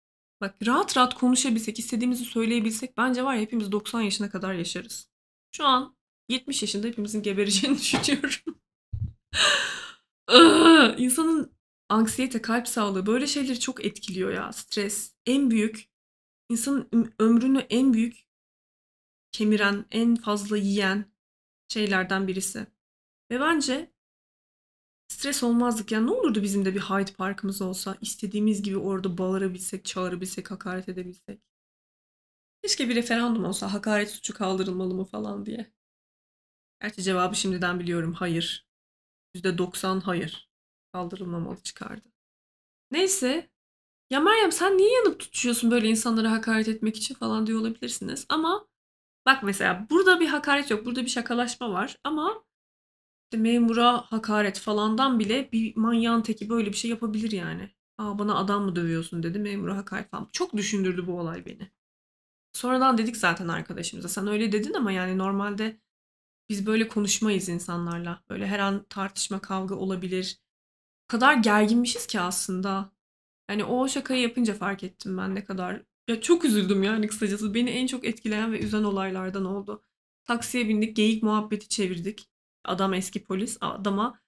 [0.41, 5.09] Bak rahat rahat konuşabilsek, istediğimizi söyleyebilsek bence var ya hepimiz 90 yaşına kadar yaşarız.
[5.51, 5.95] Şu an
[6.29, 8.61] 70 yaşında hepimizin gebereceğini düşünüyorum.
[10.97, 11.51] İnsanın
[11.89, 14.53] anksiyete, kalp sağlığı böyle şeyleri çok etkiliyor ya.
[14.53, 15.90] Stres en büyük,
[16.51, 18.27] insanın ömrünü en büyük
[19.31, 21.05] kemiren, en fazla yiyen
[21.67, 22.67] şeylerden birisi.
[23.31, 23.91] Ve bence
[25.07, 25.91] stres olmazdık.
[25.91, 30.89] Yani ne olurdu bizim de bir Hyde Park'ımız olsa, istediğimiz gibi orada bağırabilsek, çağırabilsek, hakaret
[30.89, 31.41] edebilsek.
[32.63, 35.73] Keşke bir referandum olsa hakaret suçu kaldırılmalı mı falan diye.
[36.81, 38.13] Gerçi cevabı şimdiden biliyorum.
[38.13, 38.67] Hayır.
[39.35, 40.49] %90 hayır.
[40.93, 42.11] Kaldırılmamalı çıkardı.
[42.91, 43.49] Neyse.
[44.11, 48.25] Ya Meryem sen niye yanıp tutuşuyorsun böyle insanlara hakaret etmek için falan diyor olabilirsiniz.
[48.29, 48.67] Ama
[49.25, 50.85] bak mesela burada bir hakaret yok.
[50.85, 51.97] Burada bir şakalaşma var.
[52.03, 52.43] Ama
[53.23, 57.69] işte memura hakaret falandan bile bir manyağın teki böyle bir şey yapabilir yani.
[57.97, 60.29] Aa bana adam mı dövüyorsun dedi memura hakaret falan.
[60.31, 61.71] Çok düşündürdü bu olay beni.
[62.53, 65.81] Sonradan dedik zaten arkadaşımıza sen öyle dedin ama yani normalde
[66.49, 68.23] biz böyle konuşmayız insanlarla.
[68.29, 70.39] Böyle her an tartışma kavga olabilir.
[71.05, 72.91] O kadar gerginmişiz ki aslında.
[73.49, 75.83] Yani o şakayı yapınca fark ettim ben ne kadar.
[76.07, 77.53] Ya çok üzüldüm yani kısacası.
[77.53, 79.83] Beni en çok etkileyen ve üzen olaylardan oldu.
[80.25, 82.29] Taksiye bindik, geyik muhabbeti çevirdik.
[82.65, 83.57] Adam eski polis.
[83.61, 84.19] Adama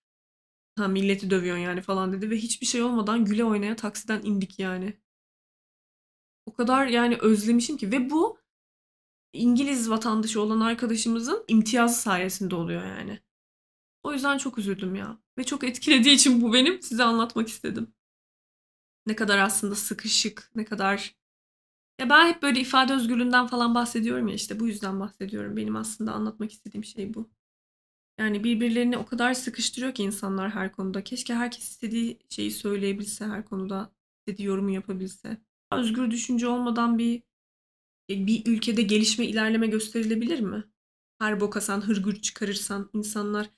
[0.77, 4.99] ha milleti dövüyorsun yani falan dedi ve hiçbir şey olmadan güle oynaya taksiden indik yani.
[6.45, 8.39] O kadar yani özlemişim ki ve bu
[9.33, 13.19] İngiliz vatandaşı olan arkadaşımızın imtiyazı sayesinde oluyor yani.
[14.03, 15.17] O yüzden çok üzüldüm ya.
[15.37, 17.93] Ve çok etkilediği için bu benim size anlatmak istedim.
[19.07, 21.15] Ne kadar aslında sıkışık, ne kadar...
[21.99, 25.57] Ya ben hep böyle ifade özgürlüğünden falan bahsediyorum ya işte bu yüzden bahsediyorum.
[25.57, 27.29] Benim aslında anlatmak istediğim şey bu.
[28.19, 31.03] Yani birbirlerini o kadar sıkıştırıyor ki insanlar her konuda.
[31.03, 33.91] Keşke herkes istediği şeyi söyleyebilse her konuda.
[34.19, 35.37] istediği yorumu yapabilse.
[35.71, 37.23] Özgür düşünce olmadan bir
[38.09, 40.63] e, bir ülkede gelişme, ilerleme gösterilebilir mi?
[41.19, 43.49] Her boka sen hırgür çıkarırsan insanlar.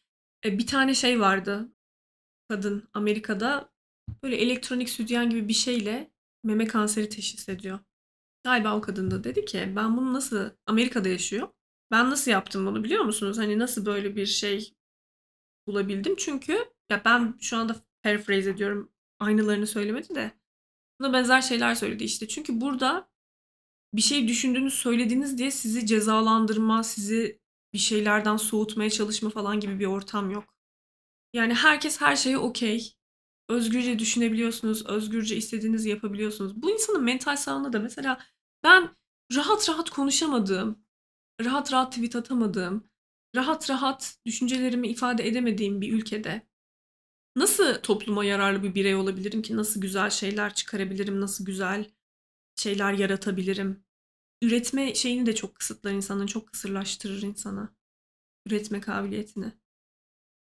[0.45, 1.69] E, bir tane şey vardı.
[2.49, 3.69] Kadın Amerika'da
[4.23, 6.11] böyle elektronik sütyen gibi bir şeyle
[6.43, 7.79] meme kanseri teşhis ediyor.
[8.43, 11.47] Galiba o kadın da dedi ki ben bunu nasıl Amerika'da yaşıyor.
[11.91, 13.37] Ben nasıl yaptım bunu biliyor musunuz?
[13.37, 14.73] Hani nasıl böyle bir şey
[15.67, 16.15] bulabildim?
[16.15, 18.91] Çünkü ya ben şu anda paraphrase ediyorum.
[19.19, 20.31] Aynılarını söylemedi de.
[20.99, 22.27] Buna benzer şeyler söyledi işte.
[22.27, 23.09] Çünkü burada
[23.93, 27.39] bir şey düşündüğünüz, söylediğiniz diye sizi cezalandırma, sizi
[27.73, 30.55] bir şeylerden soğutmaya çalışma falan gibi bir ortam yok.
[31.33, 32.95] Yani herkes her şeye okey.
[33.49, 36.61] Özgürce düşünebiliyorsunuz, özgürce istediğinizi yapabiliyorsunuz.
[36.61, 38.19] Bu insanın mental sağlığında da mesela
[38.63, 38.89] ben
[39.35, 40.79] rahat rahat konuşamadığım,
[41.41, 42.89] rahat rahat tweet atamadığım,
[43.35, 46.47] rahat rahat düşüncelerimi ifade edemediğim bir ülkede
[47.35, 49.57] nasıl topluma yararlı bir birey olabilirim ki?
[49.57, 51.21] Nasıl güzel şeyler çıkarabilirim?
[51.21, 51.91] Nasıl güzel
[52.55, 53.83] şeyler yaratabilirim?
[54.41, 57.69] Üretme şeyini de çok kısıtlar insanın, çok kısırlaştırır insanı.
[58.47, 59.53] Üretme kabiliyetini.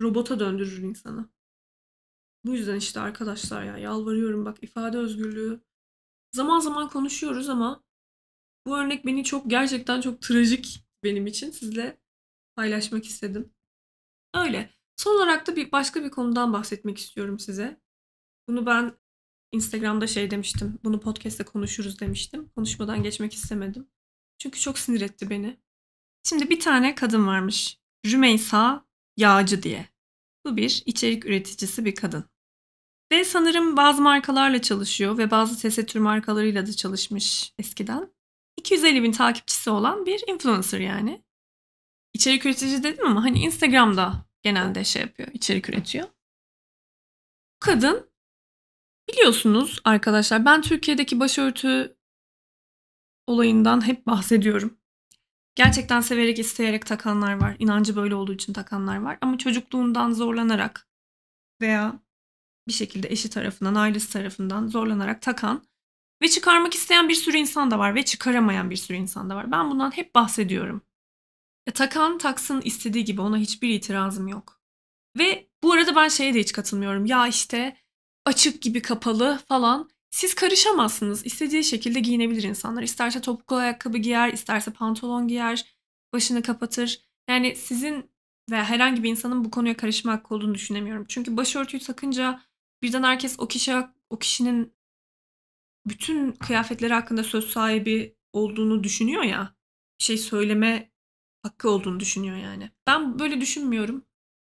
[0.02, 1.28] Robota döndürür insanı.
[2.48, 5.61] Bu yüzden işte arkadaşlar ya yalvarıyorum bak ifade özgürlüğü.
[6.32, 7.84] Zaman zaman konuşuyoruz ama
[8.66, 12.00] bu örnek beni çok gerçekten çok trajik benim için sizle
[12.56, 13.52] paylaşmak istedim.
[14.34, 14.70] Öyle.
[14.96, 17.80] Son olarak da bir başka bir konudan bahsetmek istiyorum size.
[18.48, 18.92] Bunu ben
[19.52, 20.78] Instagram'da şey demiştim.
[20.84, 22.48] Bunu podcast'te konuşuruz demiştim.
[22.48, 23.88] Konuşmadan geçmek istemedim.
[24.38, 25.61] Çünkü çok sinir etti beni.
[26.24, 27.78] Şimdi bir tane kadın varmış.
[28.06, 29.88] Rümeysa Yağcı diye.
[30.46, 32.24] Bu bir içerik üreticisi bir kadın.
[33.12, 38.12] Ve sanırım bazı markalarla çalışıyor ve bazı tesettür markalarıyla da çalışmış eskiden.
[38.57, 41.23] 250 bin takipçisi olan bir influencer yani.
[42.14, 46.09] İçerik üretici dedim ama hani Instagram'da genelde şey yapıyor, içerik üretiyor.
[47.61, 48.11] Kadın
[49.09, 51.97] biliyorsunuz arkadaşlar ben Türkiye'deki başörtü
[53.27, 54.79] olayından hep bahsediyorum.
[55.55, 57.57] Gerçekten severek isteyerek takanlar var.
[57.59, 59.18] İnancı böyle olduğu için takanlar var.
[59.21, 60.88] Ama çocukluğundan zorlanarak
[61.61, 62.01] veya
[62.68, 65.62] bir şekilde eşi tarafından, ailesi tarafından zorlanarak takan
[66.22, 69.52] ve çıkarmak isteyen bir sürü insan da var ve çıkaramayan bir sürü insan da var.
[69.52, 70.83] Ben bundan hep bahsediyorum.
[71.66, 74.61] Ya, takan taksın istediği gibi ona hiçbir itirazım yok.
[75.18, 77.07] Ve bu arada ben şeye de hiç katılmıyorum.
[77.07, 77.76] Ya işte
[78.24, 79.90] açık gibi kapalı falan.
[80.11, 81.26] Siz karışamazsınız.
[81.26, 82.83] İstediği şekilde giyinebilir insanlar.
[82.83, 85.64] İsterse topuklu ayakkabı giyer, isterse pantolon giyer,
[86.12, 87.00] başını kapatır.
[87.28, 88.11] Yani sizin
[88.50, 91.04] veya herhangi bir insanın bu konuya karışma hakkı olduğunu düşünemiyorum.
[91.09, 92.40] Çünkü başörtüyü takınca
[92.82, 93.74] birden herkes o kişi
[94.10, 94.74] o kişinin
[95.86, 99.54] bütün kıyafetleri hakkında söz sahibi olduğunu düşünüyor ya.
[100.00, 100.92] Bir şey söyleme
[101.42, 102.70] hakkı olduğunu düşünüyor yani.
[102.86, 104.04] Ben böyle düşünmüyorum.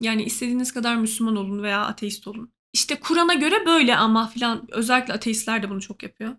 [0.02, 2.54] Yani istediğiniz kadar Müslüman olun veya ateist olun.
[2.74, 6.36] İşte Kur'an'a göre böyle ama filan özellikle ateistler de bunu çok yapıyor.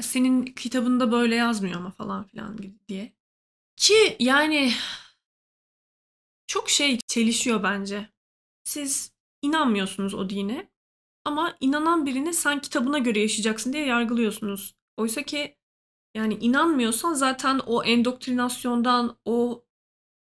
[0.00, 2.58] Senin kitabında böyle yazmıyor ama falan filan
[2.88, 3.12] diye.
[3.76, 4.72] Ki yani
[6.46, 8.08] çok şey çelişiyor bence.
[8.64, 10.70] Siz inanmıyorsunuz o dine
[11.24, 14.74] ama inanan birini sen kitabına göre yaşayacaksın diye yargılıyorsunuz.
[14.96, 15.56] Oysa ki
[16.14, 19.64] yani inanmıyorsan zaten o endoktrinasyondan, o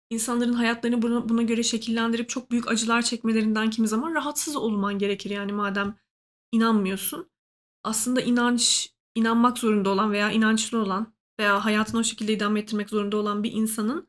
[0.10, 5.52] insanların hayatlarını buna, göre şekillendirip çok büyük acılar çekmelerinden kimi zaman rahatsız olman gerekir yani
[5.52, 5.96] madem
[6.52, 7.32] inanmıyorsun.
[7.84, 13.18] Aslında inanç, inanmak zorunda olan veya inançlı olan veya hayatını o şekilde idame ettirmek zorunda
[13.18, 14.08] olan bir insanın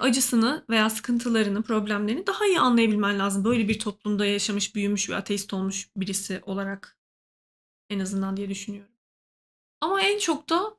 [0.00, 3.44] acısını veya sıkıntılarını, problemlerini daha iyi anlayabilmen lazım.
[3.44, 6.98] Böyle bir toplumda yaşamış, büyümüş ve ateist olmuş birisi olarak
[7.90, 8.94] en azından diye düşünüyorum.
[9.80, 10.76] Ama en çok da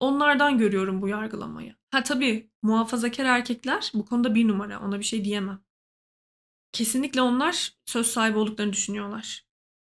[0.00, 1.76] onlardan görüyorum bu yargılamayı.
[1.90, 4.80] Ha tabii muhafazakar erkekler bu konuda bir numara.
[4.80, 5.64] Ona bir şey diyemem.
[6.72, 9.46] Kesinlikle onlar söz sahibi olduklarını düşünüyorlar.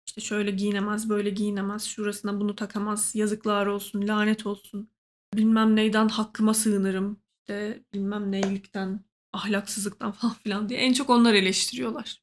[0.07, 4.91] İşte şöyle giyinemez, böyle giyinemez, şurasına bunu takamaz, yazıklar olsun, lanet olsun.
[5.35, 12.23] Bilmem neyden hakkıma sığınırım, işte bilmem neylikten, ahlaksızlıktan falan filan diye en çok onlar eleştiriyorlar.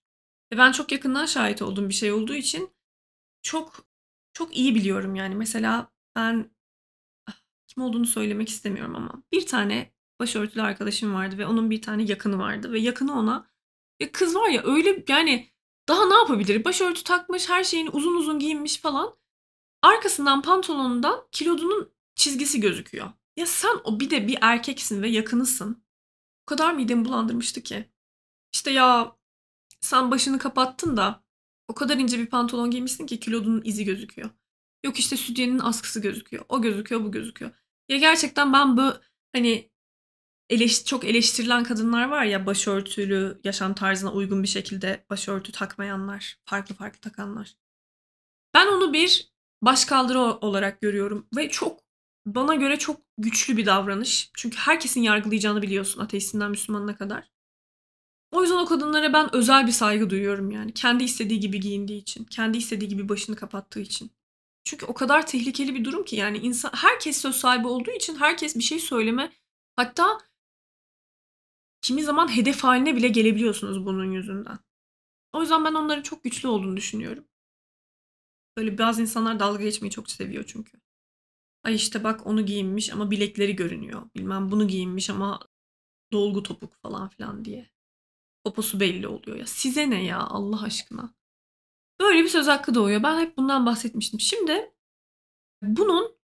[0.53, 2.69] Ve ben çok yakından şahit olduğum bir şey olduğu için
[3.41, 3.87] çok
[4.33, 5.35] çok iyi biliyorum yani.
[5.35, 6.51] Mesela ben
[7.67, 12.37] kim olduğunu söylemek istemiyorum ama bir tane başörtülü arkadaşım vardı ve onun bir tane yakını
[12.39, 13.49] vardı ve yakını ona
[13.99, 15.49] ya kız var ya öyle yani
[15.89, 16.65] daha ne yapabilir?
[16.65, 19.15] Başörtü takmış, her şeyini uzun uzun giyinmiş falan.
[19.81, 23.11] Arkasından pantolonundan kilodunun çizgisi gözüküyor.
[23.37, 25.83] Ya sen o bir de bir erkeksin ve yakınısın.
[26.43, 27.89] O kadar midemi bulandırmıştı ki.
[28.53, 29.15] İşte ya
[29.81, 31.23] sen başını kapattın da
[31.67, 34.29] o kadar ince bir pantolon giymişsin ki kilodunun izi gözüküyor.
[34.85, 36.45] Yok işte sütyenin askısı gözüküyor.
[36.49, 37.51] O gözüküyor, bu gözüküyor.
[37.89, 38.93] Ya gerçekten ben bu
[39.35, 39.71] hani
[40.49, 46.75] eleş, çok eleştirilen kadınlar var ya başörtülü yaşam tarzına uygun bir şekilde başörtü takmayanlar, farklı
[46.75, 47.55] farklı takanlar.
[48.53, 51.79] Ben onu bir başkaldırı olarak görüyorum ve çok
[52.25, 54.31] bana göre çok güçlü bir davranış.
[54.33, 57.29] Çünkü herkesin yargılayacağını biliyorsun ateistinden Müslümanına kadar.
[58.31, 60.73] O yüzden o kadınlara ben özel bir saygı duyuyorum yani.
[60.73, 64.11] Kendi istediği gibi giyindiği için, kendi istediği gibi başını kapattığı için.
[64.63, 68.55] Çünkü o kadar tehlikeli bir durum ki yani insan herkes söz sahibi olduğu için herkes
[68.55, 69.31] bir şey söyleme
[69.75, 70.19] hatta
[71.81, 74.59] kimi zaman hedef haline bile gelebiliyorsunuz bunun yüzünden.
[75.33, 77.25] O yüzden ben onların çok güçlü olduğunu düşünüyorum.
[78.57, 80.79] Böyle bazı insanlar dalga geçmeyi çok seviyor çünkü.
[81.69, 84.09] Ay işte bak onu giyinmiş ama bilekleri görünüyor.
[84.15, 85.39] Bilmem bunu giyinmiş ama
[86.11, 87.69] dolgu topuk falan filan diye.
[88.43, 89.45] Poposu belli oluyor ya.
[89.45, 91.13] Size ne ya Allah aşkına.
[92.01, 93.03] Böyle bir söz hakkı doğuyor.
[93.03, 94.19] Ben hep bundan bahsetmiştim.
[94.19, 94.73] Şimdi
[95.61, 96.17] bunun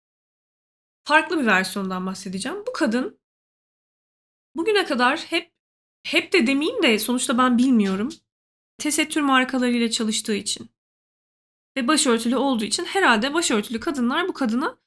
[1.05, 2.59] farklı bir versiyondan bahsedeceğim.
[2.69, 3.21] Bu kadın
[4.57, 5.53] bugüne kadar hep
[6.03, 8.09] hep de demeyeyim de sonuçta ben bilmiyorum.
[8.79, 10.71] tesettür markalarıyla çalıştığı için
[11.77, 14.83] ve başörtülü olduğu için herhalde başörtülü kadınlar bu kadına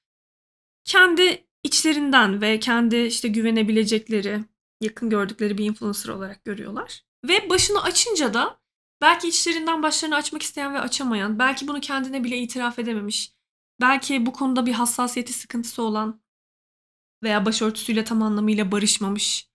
[0.85, 4.43] kendi içlerinden ve kendi işte güvenebilecekleri,
[4.81, 7.03] yakın gördükleri bir influencer olarak görüyorlar.
[7.27, 8.59] Ve başını açınca da
[9.01, 13.33] belki içlerinden başlarını açmak isteyen ve açamayan, belki bunu kendine bile itiraf edememiş,
[13.81, 16.21] belki bu konuda bir hassasiyeti sıkıntısı olan
[17.23, 19.49] veya başörtüsüyle tam anlamıyla barışmamış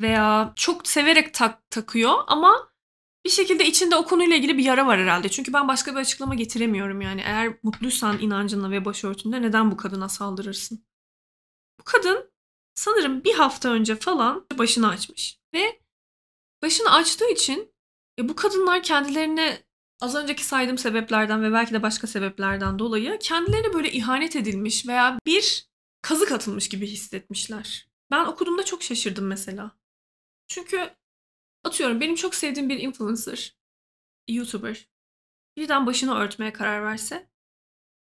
[0.00, 2.73] veya çok severek tak takıyor ama
[3.24, 5.28] bir şekilde içinde o konuyla ilgili bir yara var herhalde.
[5.28, 7.20] Çünkü ben başka bir açıklama getiremiyorum yani.
[7.20, 10.86] Eğer mutluysan inancınla ve başörtünde neden bu kadına saldırırsın?
[11.80, 12.30] Bu kadın
[12.74, 15.38] sanırım bir hafta önce falan başını açmış.
[15.54, 15.80] Ve
[16.62, 17.74] başını açtığı için
[18.18, 19.64] e, bu kadınlar kendilerine
[20.00, 25.18] az önceki saydığım sebeplerden ve belki de başka sebeplerden dolayı kendilerine böyle ihanet edilmiş veya
[25.26, 25.68] bir
[26.02, 27.88] kazık atılmış gibi hissetmişler.
[28.10, 29.70] Ben okuduğumda çok şaşırdım mesela.
[30.48, 30.90] Çünkü
[31.64, 33.56] atıyorum benim çok sevdiğim bir influencer,
[34.28, 34.88] YouTuber
[35.56, 37.30] birden başını örtmeye karar verse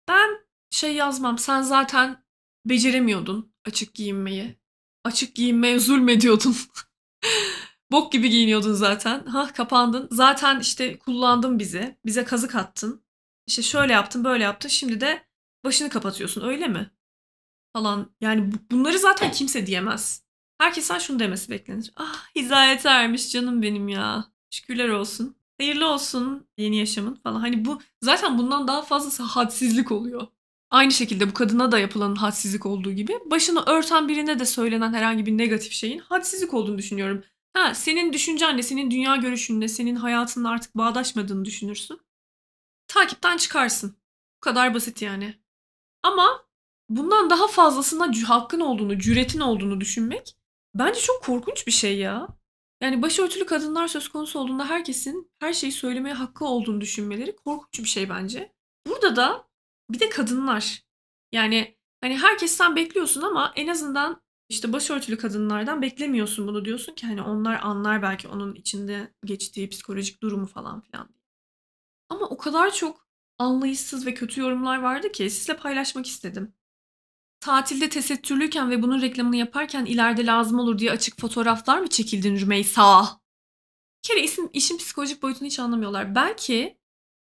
[0.08, 2.24] ben şey yazmam sen zaten
[2.66, 4.58] beceremiyordun açık giyinmeyi.
[5.04, 6.56] Açık giyinmeye zulmediyordun.
[7.92, 9.26] Bok gibi giyiniyordun zaten.
[9.26, 10.08] Ha kapandın.
[10.12, 11.98] Zaten işte kullandın bizi.
[12.06, 13.04] Bize kazık attın.
[13.48, 14.70] İşte şöyle yaptın böyle yaptın.
[14.70, 15.28] Şimdi de
[15.64, 16.92] başını kapatıyorsun öyle mi?
[17.74, 18.16] Falan.
[18.22, 20.27] Yani bunları zaten kimse diyemez.
[20.58, 21.92] Herkesten şunu demesi beklenir.
[21.96, 24.26] Ah hizayet ermiş canım benim ya.
[24.50, 25.36] Şükürler olsun.
[25.58, 27.40] Hayırlı olsun yeni yaşamın falan.
[27.40, 30.28] Hani bu zaten bundan daha fazlası hadsizlik oluyor.
[30.70, 35.26] Aynı şekilde bu kadına da yapılan hadsizlik olduğu gibi başını örten birine de söylenen herhangi
[35.26, 37.24] bir negatif şeyin hadsizlik olduğunu düşünüyorum.
[37.54, 42.00] Ha senin düşüncenle, senin dünya görüşünle, senin hayatınla artık bağdaşmadığını düşünürsün.
[42.88, 43.98] Takipten çıkarsın.
[44.38, 45.34] Bu kadar basit yani.
[46.04, 46.46] Ama
[46.90, 50.38] bundan daha fazlasına hakkın olduğunu, cüretin olduğunu düşünmek
[50.76, 52.28] bence çok korkunç bir şey ya.
[52.82, 57.90] Yani başörtülü kadınlar söz konusu olduğunda herkesin her şeyi söylemeye hakkı olduğunu düşünmeleri korkunç bir
[57.90, 58.54] şey bence.
[58.88, 59.48] Burada da
[59.90, 60.84] bir de kadınlar.
[61.32, 67.22] Yani hani herkesten bekliyorsun ama en azından işte başörtülü kadınlardan beklemiyorsun bunu diyorsun ki hani
[67.22, 71.10] onlar anlar belki onun içinde geçtiği psikolojik durumu falan filan.
[72.10, 76.54] Ama o kadar çok anlayışsız ve kötü yorumlar vardı ki sizle paylaşmak istedim.
[77.40, 83.22] Tatilde tesettürlüyken ve bunun reklamını yaparken ileride lazım olur diye açık fotoğraflar mı çekildin Rümeysa?
[84.04, 86.16] Bir kere isim, işin psikolojik boyutunu hiç anlamıyorlar.
[86.16, 86.78] Belki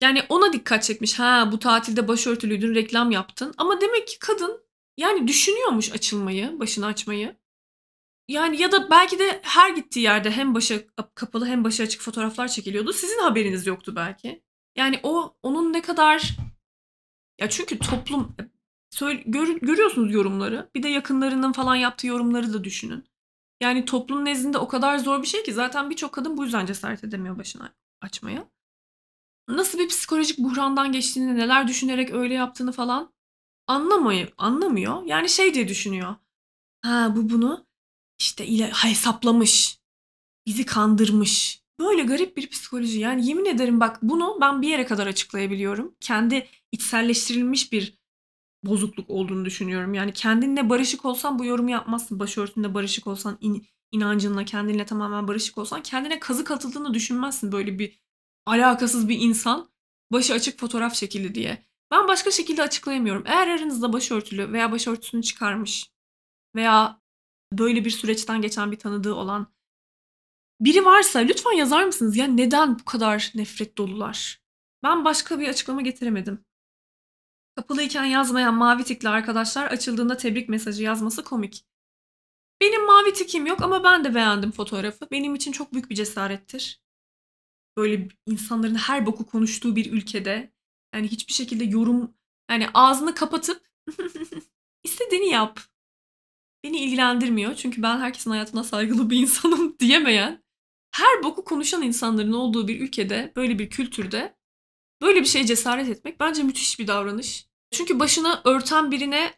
[0.01, 1.19] yani ona dikkat çekmiş.
[1.19, 3.53] Ha bu tatilde başörtülüydün reklam yaptın.
[3.57, 4.61] Ama demek ki kadın
[4.97, 7.35] yani düşünüyormuş açılmayı, başını açmayı.
[8.27, 12.47] Yani ya da belki de her gittiği yerde hem başı kapalı hem başı açık fotoğraflar
[12.47, 12.93] çekiliyordu.
[12.93, 14.43] Sizin haberiniz yoktu belki.
[14.75, 16.37] Yani o onun ne kadar
[17.39, 18.35] ya çünkü toplum
[18.89, 20.69] söyle, gör, görüyorsunuz yorumları.
[20.75, 23.03] Bir de yakınlarının falan yaptığı yorumları da düşünün.
[23.61, 27.03] Yani toplum nezdinde o kadar zor bir şey ki zaten birçok kadın bu yüzden cesaret
[27.03, 27.69] edemiyor başını
[28.01, 28.49] açmaya.
[29.47, 33.13] Nasıl bir psikolojik buhrandan geçtiğini, neler düşünerek öyle yaptığını falan
[33.67, 35.03] anlamıyor, anlamıyor.
[35.05, 36.15] Yani şey diye düşünüyor.
[36.81, 37.67] Ha bu bunu
[38.19, 39.79] işte ile hesaplamış.
[40.45, 41.63] Bizi kandırmış.
[41.79, 42.99] Böyle garip bir psikoloji.
[42.99, 45.95] Yani yemin ederim bak bunu ben bir yere kadar açıklayabiliyorum.
[45.99, 47.98] Kendi içselleştirilmiş bir
[48.63, 49.93] bozukluk olduğunu düşünüyorum.
[49.93, 52.19] Yani kendinle barışık olsan bu yorumu yapmazsın.
[52.19, 57.99] Başörtünde barışık olsan, in, inancınla kendinle tamamen barışık olsan kendine kazık atıldığını düşünmezsin böyle bir
[58.45, 59.69] alakasız bir insan
[60.11, 61.65] başı açık fotoğraf çekildi diye.
[61.91, 63.23] Ben başka şekilde açıklayamıyorum.
[63.25, 65.91] Eğer aranızda başörtülü veya başörtüsünü çıkarmış
[66.55, 67.01] veya
[67.53, 69.47] böyle bir süreçten geçen bir tanıdığı olan
[70.61, 72.17] biri varsa lütfen yazar mısınız?
[72.17, 74.41] Ya neden bu kadar nefret dolular?
[74.83, 76.45] Ben başka bir açıklama getiremedim.
[77.59, 81.65] Kapalıyken yazmayan mavi tikli arkadaşlar açıldığında tebrik mesajı yazması komik.
[82.61, 85.07] Benim mavi tikim yok ama ben de beğendim fotoğrafı.
[85.11, 86.83] Benim için çok büyük bir cesarettir.
[87.77, 90.53] Böyle insanların her boku konuştuğu bir ülkede
[90.95, 92.13] yani hiçbir şekilde yorum
[92.51, 93.67] yani ağzını kapatıp
[94.83, 95.59] istediğini yap.
[96.63, 100.43] Beni ilgilendirmiyor çünkü ben herkesin hayatına saygılı bir insanım diyemeyen
[100.91, 104.37] her boku konuşan insanların olduğu bir ülkede böyle bir kültürde
[105.01, 107.48] böyle bir şeye cesaret etmek bence müthiş bir davranış.
[107.71, 109.33] Çünkü başını örten birine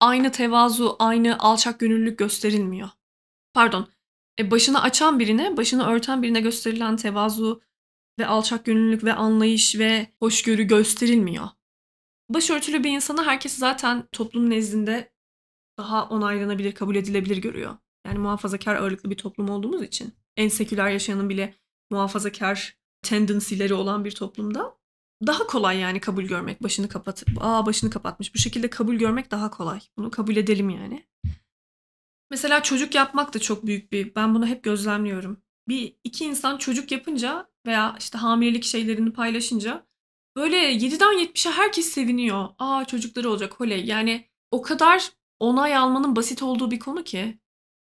[0.00, 2.88] aynı tevazu, aynı alçak gönüllülük gösterilmiyor.
[3.54, 3.88] Pardon.
[4.40, 7.62] E başını açan birine, başını örten birine gösterilen tevazu
[8.18, 11.48] ve alçak gönüllülük ve anlayış ve hoşgörü gösterilmiyor.
[12.28, 15.12] Başörtülü bir insanı herkes zaten toplum nezdinde
[15.78, 17.76] daha onaylanabilir, kabul edilebilir görüyor.
[18.06, 20.14] Yani muhafazakar ağırlıklı bir toplum olduğumuz için.
[20.36, 21.54] En seküler yaşayanın bile
[21.90, 24.75] muhafazakar tendensileri olan bir toplumda
[25.26, 26.62] daha kolay yani kabul görmek.
[26.62, 28.34] Başını kapat, aa başını kapatmış.
[28.34, 29.80] Bu şekilde kabul görmek daha kolay.
[29.96, 31.06] Bunu kabul edelim yani.
[32.30, 35.42] Mesela çocuk yapmak da çok büyük bir, ben bunu hep gözlemliyorum.
[35.68, 39.86] Bir iki insan çocuk yapınca veya işte hamilelik şeylerini paylaşınca
[40.36, 42.48] böyle 7'den 70'e herkes seviniyor.
[42.58, 43.84] Aa çocukları olacak oley.
[43.84, 45.10] Yani o kadar
[45.40, 47.38] onay almanın basit olduğu bir konu ki.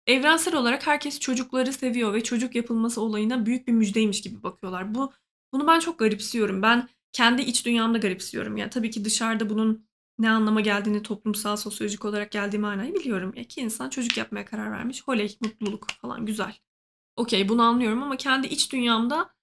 [0.08, 4.96] Evrensel olarak herkes çocukları seviyor ve çocuk yapılması olayına büyük bir müjdeymiş gibi bakıyorlar.
[4.96, 5.14] Bu
[5.54, 6.62] bunu ben çok garipsiyorum.
[6.62, 8.58] Ben kendi iç dünyamda garipsiyorum.
[8.58, 9.88] Yani tabii ki dışarıda bunun
[10.20, 13.34] ne anlama geldiğini toplumsal, sosyolojik olarak geldiği manayı biliyorum.
[13.36, 15.04] İki insan çocuk yapmaya karar vermiş.
[15.08, 16.58] Holey, mutluluk falan güzel.
[17.16, 19.36] Okey bunu anlıyorum ama kendi iç dünyamda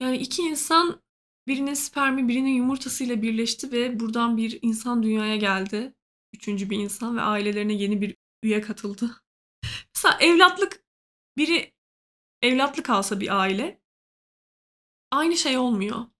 [0.00, 1.02] yani iki insan
[1.46, 5.94] birinin spermi birinin yumurtasıyla birleşti ve buradan bir insan dünyaya geldi.
[6.34, 9.10] Üçüncü bir insan ve ailelerine yeni bir üye katıldı.
[9.94, 10.84] Mesela evlatlık
[11.36, 11.72] biri
[12.42, 13.80] evlatlık alsa bir aile
[15.10, 16.15] aynı şey olmuyor.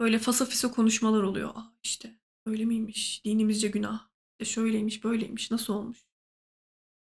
[0.00, 1.48] Böyle fasafiso konuşmalar oluyor.
[1.54, 3.24] Aa işte öyle miymiş?
[3.24, 4.08] Dinimizce günah.
[4.32, 5.50] İşte şöyleymiş, böyleymiş.
[5.50, 6.06] Nasıl olmuş?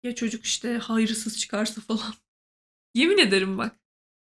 [0.03, 2.15] Ya çocuk işte hayırsız çıkarsa falan.
[2.95, 3.81] Yemin ederim bak.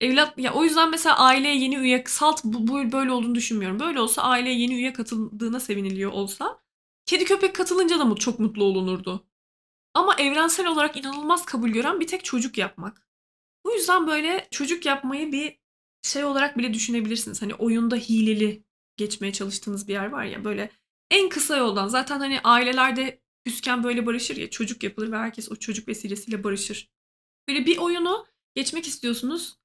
[0.02, 3.80] Evlat ya o yüzden mesela aileye yeni üye salt bu, bu böyle olduğunu düşünmüyorum.
[3.80, 6.62] Böyle olsa aileye yeni üye katıldığına seviniliyor olsa
[7.06, 9.28] kedi köpek katılınca da çok mutlu olunurdu.
[9.94, 13.08] Ama evrensel olarak inanılmaz kabul gören bir tek çocuk yapmak.
[13.66, 15.60] Bu yüzden böyle çocuk yapmayı bir
[16.10, 17.42] şey olarak bile düşünebilirsiniz.
[17.42, 18.64] Hani oyunda hileli
[18.98, 20.72] geçmeye çalıştığınız bir yer var ya böyle
[21.12, 25.56] en kısa yoldan zaten hani ailelerde küsken böyle barışır ya çocuk yapılır ve herkes o
[25.56, 26.90] çocuk vesilesiyle barışır.
[27.48, 29.58] Böyle bir oyunu geçmek istiyorsunuz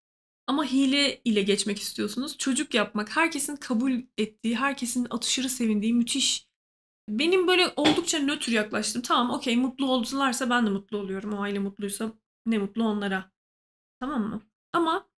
[0.47, 2.39] ama hile ile geçmek istiyorsunuz.
[2.39, 6.49] Çocuk yapmak, herkesin kabul ettiği, herkesin atışırı sevindiği müthiş.
[7.09, 9.03] Benim böyle oldukça nötr yaklaştım.
[9.03, 11.33] Tamam okey mutlu oldularsa ben de mutlu oluyorum.
[11.33, 12.13] O aile mutluysa
[12.47, 13.33] ne mutlu onlara.
[14.01, 14.43] Tamam mı?
[14.73, 15.09] Ama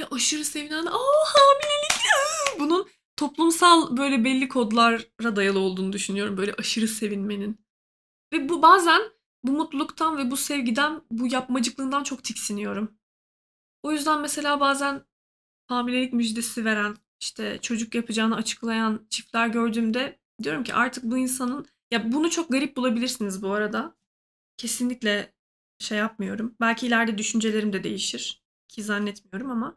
[0.00, 1.90] ve aşırı sevinen aa hamilelik
[2.58, 6.36] bunun toplumsal böyle belli kodlara dayalı olduğunu düşünüyorum.
[6.36, 7.66] Böyle aşırı sevinmenin.
[8.32, 9.02] Ve bu bazen
[9.44, 12.98] bu mutluluktan ve bu sevgiden, bu yapmacıklığından çok tiksiniyorum.
[13.82, 15.04] O yüzden mesela bazen
[15.66, 22.12] hamilelik müjdesi veren, işte çocuk yapacağını açıklayan çiftler gördüğümde diyorum ki artık bu insanın ya
[22.12, 23.96] bunu çok garip bulabilirsiniz bu arada.
[24.56, 25.34] Kesinlikle
[25.78, 26.56] şey yapmıyorum.
[26.60, 29.76] Belki ileride düşüncelerim de değişir ki zannetmiyorum ama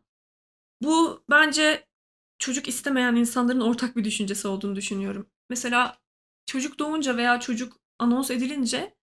[0.84, 1.88] bu bence
[2.40, 5.30] çocuk istemeyen insanların ortak bir düşüncesi olduğunu düşünüyorum.
[5.50, 5.98] Mesela
[6.46, 8.96] çocuk doğunca veya çocuk anons edilince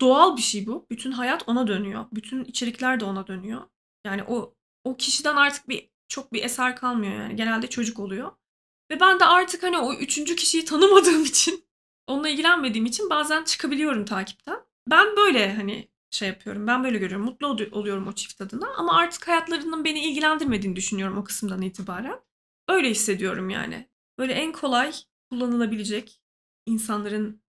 [0.00, 0.86] doğal bir şey bu.
[0.90, 2.06] Bütün hayat ona dönüyor.
[2.12, 3.62] Bütün içerikler de ona dönüyor.
[4.06, 4.54] Yani o
[4.84, 7.36] o kişiden artık bir çok bir eser kalmıyor yani.
[7.36, 8.32] Genelde çocuk oluyor.
[8.90, 11.64] Ve ben de artık hani o üçüncü kişiyi tanımadığım için,
[12.06, 14.60] onunla ilgilenmediğim için bazen çıkabiliyorum takipten.
[14.90, 16.66] Ben böyle hani şey yapıyorum.
[16.66, 17.26] Ben böyle görüyorum.
[17.26, 18.66] Mutlu oluyorum o çift adına.
[18.76, 22.20] Ama artık hayatlarının beni ilgilendirmediğini düşünüyorum o kısımdan itibaren.
[22.68, 23.88] Öyle hissediyorum yani.
[24.18, 24.92] Böyle en kolay
[25.30, 26.22] kullanılabilecek
[26.66, 27.42] insanların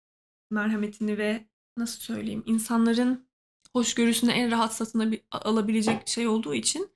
[0.51, 1.47] merhametini ve
[1.77, 3.27] nasıl söyleyeyim insanların
[3.73, 6.89] hoşgörüsünü en rahat satın alabilecek şey olduğu için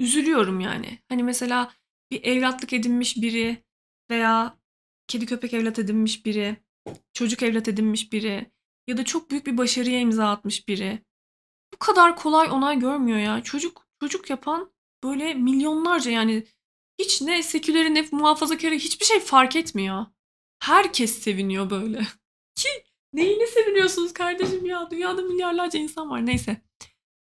[0.00, 0.98] üzülüyorum yani.
[1.08, 1.72] Hani mesela
[2.10, 3.64] bir evlatlık edinmiş biri
[4.10, 4.58] veya
[5.08, 6.56] kedi köpek evlat edinmiş biri,
[7.12, 8.51] çocuk evlat edinmiş biri
[8.86, 11.02] ya da çok büyük bir başarıya imza atmış biri.
[11.74, 13.42] Bu kadar kolay onay görmüyor ya.
[13.42, 14.72] Çocuk çocuk yapan
[15.04, 16.46] böyle milyonlarca yani
[16.98, 20.06] hiç ne seküleri ne muhafazakarı hiçbir şey fark etmiyor.
[20.60, 21.98] Herkes seviniyor böyle.
[22.54, 22.68] Ki
[23.12, 24.90] neyine seviniyorsunuz kardeşim ya?
[24.90, 26.26] Dünyada milyarlarca insan var.
[26.26, 26.62] Neyse.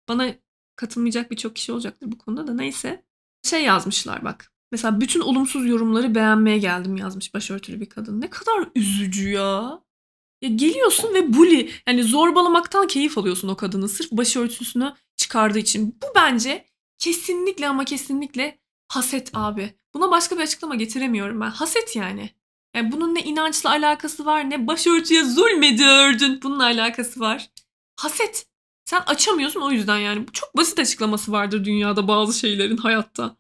[0.10, 0.34] Bana
[0.76, 3.06] katılmayacak birçok kişi olacaktır bu konuda da neyse.
[3.44, 4.52] Şey yazmışlar bak.
[4.72, 8.22] Mesela bütün olumsuz yorumları beğenmeye geldim yazmış başörtülü bir kadın.
[8.22, 9.82] Ne kadar üzücü ya.
[10.42, 16.00] Ya geliyorsun ve bully yani zorbalamaktan keyif alıyorsun o kadını sırf başörtüsünü çıkardığı için.
[16.04, 16.66] Bu bence
[17.00, 19.74] kesinlikle ama kesinlikle haset abi.
[19.94, 21.50] Buna başka bir açıklama getiremiyorum ben.
[21.50, 22.30] Haset yani.
[22.76, 27.50] Yani bunun ne inançla alakası var ne başörtüye zulmediyordun bununla alakası var.
[28.00, 28.48] Haset.
[28.86, 30.28] Sen açamıyorsun o yüzden yani.
[30.28, 33.38] Bu çok basit açıklaması vardır dünyada bazı şeylerin hayatta.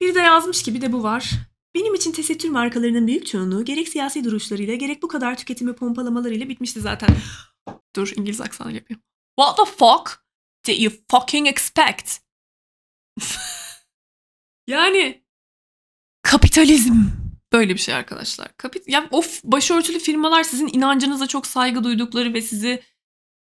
[0.00, 1.30] Bir de yazmış ki bir de bu var.
[1.74, 6.80] Benim için tesettür markalarının büyük çoğunluğu gerek siyasi duruşlarıyla gerek bu kadar tüketimi pompalamalarıyla bitmişti
[6.80, 7.08] zaten.
[7.96, 9.02] Dur İngiliz aksanı yapayım.
[9.40, 10.24] What the fuck
[10.66, 12.18] did you fucking expect?
[14.66, 15.24] yani
[16.22, 16.94] kapitalizm
[17.52, 18.56] böyle bir şey arkadaşlar.
[18.56, 22.82] Kapit ya of başörtülü firmalar sizin inancınıza çok saygı duydukları ve sizi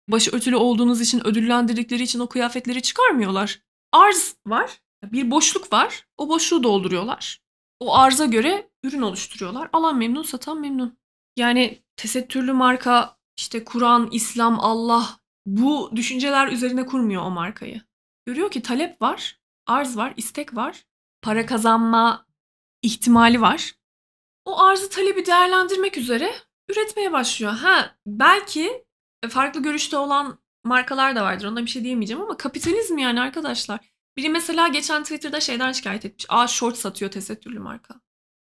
[0.08, 3.62] başörtülü olduğunuz için ödüllendirdikleri için o kıyafetleri çıkarmıyorlar.
[3.92, 4.82] Arz var.
[5.04, 6.08] Bir boşluk var.
[6.18, 7.43] O boşluğu dolduruyorlar
[7.80, 9.70] o arza göre ürün oluşturuyorlar.
[9.74, 10.98] Alan memnun, satan memnun.
[11.38, 17.82] Yani tesettürlü marka işte Kur'an, İslam, Allah bu düşünceler üzerine kurmuyor o markayı.
[18.26, 20.86] Görüyor ki talep var, arz var, istek var,
[21.22, 22.26] para kazanma
[22.82, 23.76] ihtimali var.
[24.46, 26.34] O arzı talebi değerlendirmek üzere
[26.70, 27.52] üretmeye başlıyor.
[27.52, 28.86] Ha belki
[29.30, 31.46] farklı görüşte olan markalar da vardır.
[31.46, 33.93] Ona bir şey diyemeyeceğim ama kapitalizm yani arkadaşlar.
[34.18, 36.26] Biri mesela geçen Twitter'da şeyden şikayet etmiş.
[36.30, 38.02] Aa short satıyor tesettürlü marka.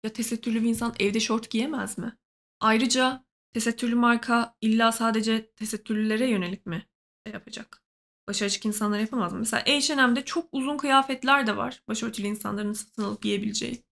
[0.03, 2.17] Ya tesettürlü bir insan evde short giyemez mi?
[2.59, 6.87] Ayrıca tesettürlü marka illa sadece tesettürlülere yönelik mi
[7.25, 7.83] şey yapacak?
[8.27, 9.39] Başı insanlar yapamaz mı?
[9.39, 11.83] Mesela H&M'de çok uzun kıyafetler de var.
[11.87, 13.83] Başörtülü insanların satın alıp giyebileceği.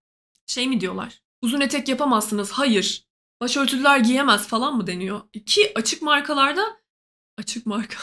[0.48, 1.22] Şey mi diyorlar?
[1.42, 2.52] Uzun etek yapamazsınız.
[2.52, 3.08] Hayır.
[3.42, 5.22] Başörtülüler giyemez falan mı deniyor?
[5.46, 6.64] Ki açık markalarda
[7.38, 7.98] açık marka.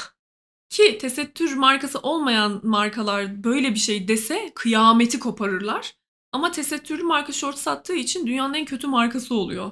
[0.71, 5.97] Ki tesettür markası olmayan markalar böyle bir şey dese kıyameti koparırlar.
[6.33, 9.71] Ama tesettürlü marka short sattığı için dünyanın en kötü markası oluyor.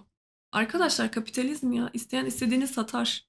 [0.52, 1.90] Arkadaşlar kapitalizm ya.
[1.92, 3.28] İsteyen istediğini satar.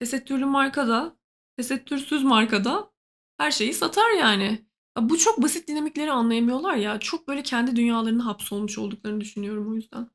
[0.00, 1.16] Tesettürlü markada,
[1.56, 2.92] tesettürsüz markada
[3.38, 4.66] her şeyi satar yani.
[4.98, 7.00] Ya bu çok basit dinamikleri anlayamıyorlar ya.
[7.00, 10.10] Çok böyle kendi dünyalarına hapsolmuş olduklarını düşünüyorum o yüzden.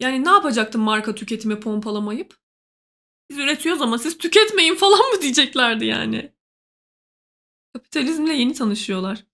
[0.00, 2.36] Yani ne yapacaktım marka tüketimi pompalamayıp?
[3.30, 6.32] Biz üretiyoruz ama siz tüketmeyin falan mı diyeceklerdi yani.
[7.74, 9.26] Kapitalizmle yeni tanışıyorlar.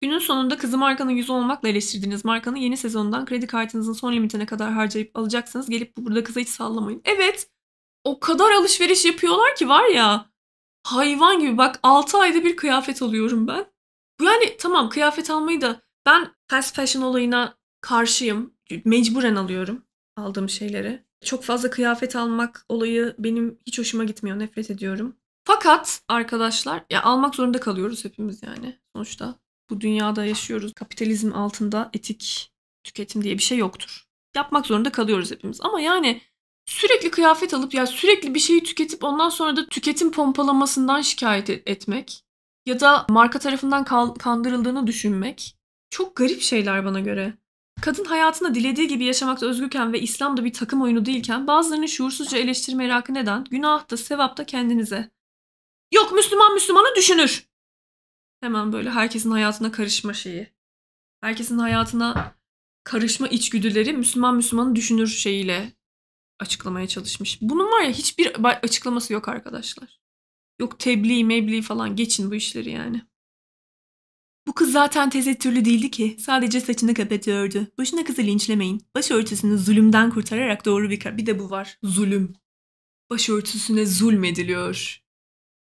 [0.00, 4.72] Günün sonunda kızı markanın yüzü olmakla eleştirdiğiniz markanın yeni sezonundan kredi kartınızın son limitine kadar
[4.72, 5.70] harcayıp alacaksınız.
[5.70, 7.02] Gelip burada kıza hiç sallamayın.
[7.04, 7.50] Evet
[8.04, 10.30] o kadar alışveriş yapıyorlar ki var ya
[10.82, 13.66] hayvan gibi bak 6 ayda bir kıyafet alıyorum ben.
[14.22, 18.54] Yani tamam kıyafet almayı da ben fast fashion olayına karşıyım.
[18.84, 19.86] Mecburen alıyorum
[20.16, 21.05] aldığım şeyleri.
[21.24, 24.38] Çok fazla kıyafet almak olayı benim hiç hoşuma gitmiyor.
[24.38, 25.16] Nefret ediyorum.
[25.44, 29.34] Fakat arkadaşlar ya almak zorunda kalıyoruz hepimiz yani sonuçta.
[29.70, 30.72] Bu dünyada yaşıyoruz.
[30.74, 32.52] Kapitalizm altında etik
[32.84, 34.06] tüketim diye bir şey yoktur.
[34.36, 35.60] Yapmak zorunda kalıyoruz hepimiz.
[35.60, 36.20] Ama yani
[36.66, 42.24] sürekli kıyafet alıp ya sürekli bir şeyi tüketip ondan sonra da tüketim pompalamasından şikayet etmek
[42.66, 43.84] ya da marka tarafından
[44.18, 45.56] kandırıldığını düşünmek
[45.90, 47.34] çok garip şeyler bana göre.
[47.80, 52.38] Kadın hayatında dilediği gibi yaşamakta özgürken ve İslam da bir takım oyunu değilken bazılarının şuursuzca
[52.38, 53.44] eleştiri merakı neden?
[53.44, 55.10] Günah da sevap da kendinize.
[55.94, 57.48] Yok Müslüman Müslümanı düşünür.
[58.40, 60.52] Hemen böyle herkesin hayatına karışma şeyi.
[61.20, 62.34] Herkesin hayatına
[62.84, 65.72] karışma içgüdüleri Müslüman Müslümanı düşünür şeyiyle
[66.40, 67.38] açıklamaya çalışmış.
[67.40, 70.00] Bunun var ya hiçbir açıklaması yok arkadaşlar.
[70.60, 73.02] Yok tebliğ, mebliğ falan geçin bu işleri yani.
[74.46, 76.16] Bu kız zaten tesettürlü değildi ki.
[76.20, 77.66] Sadece saçını kapatıyordu.
[77.78, 78.86] Boşuna kızı linçlemeyin.
[78.94, 81.16] Başörtüsünü zulümden kurtararak doğru bir...
[81.16, 81.78] Bir de bu var.
[81.82, 82.36] Zulüm.
[83.10, 85.02] Başörtüsüne zulmediliyor.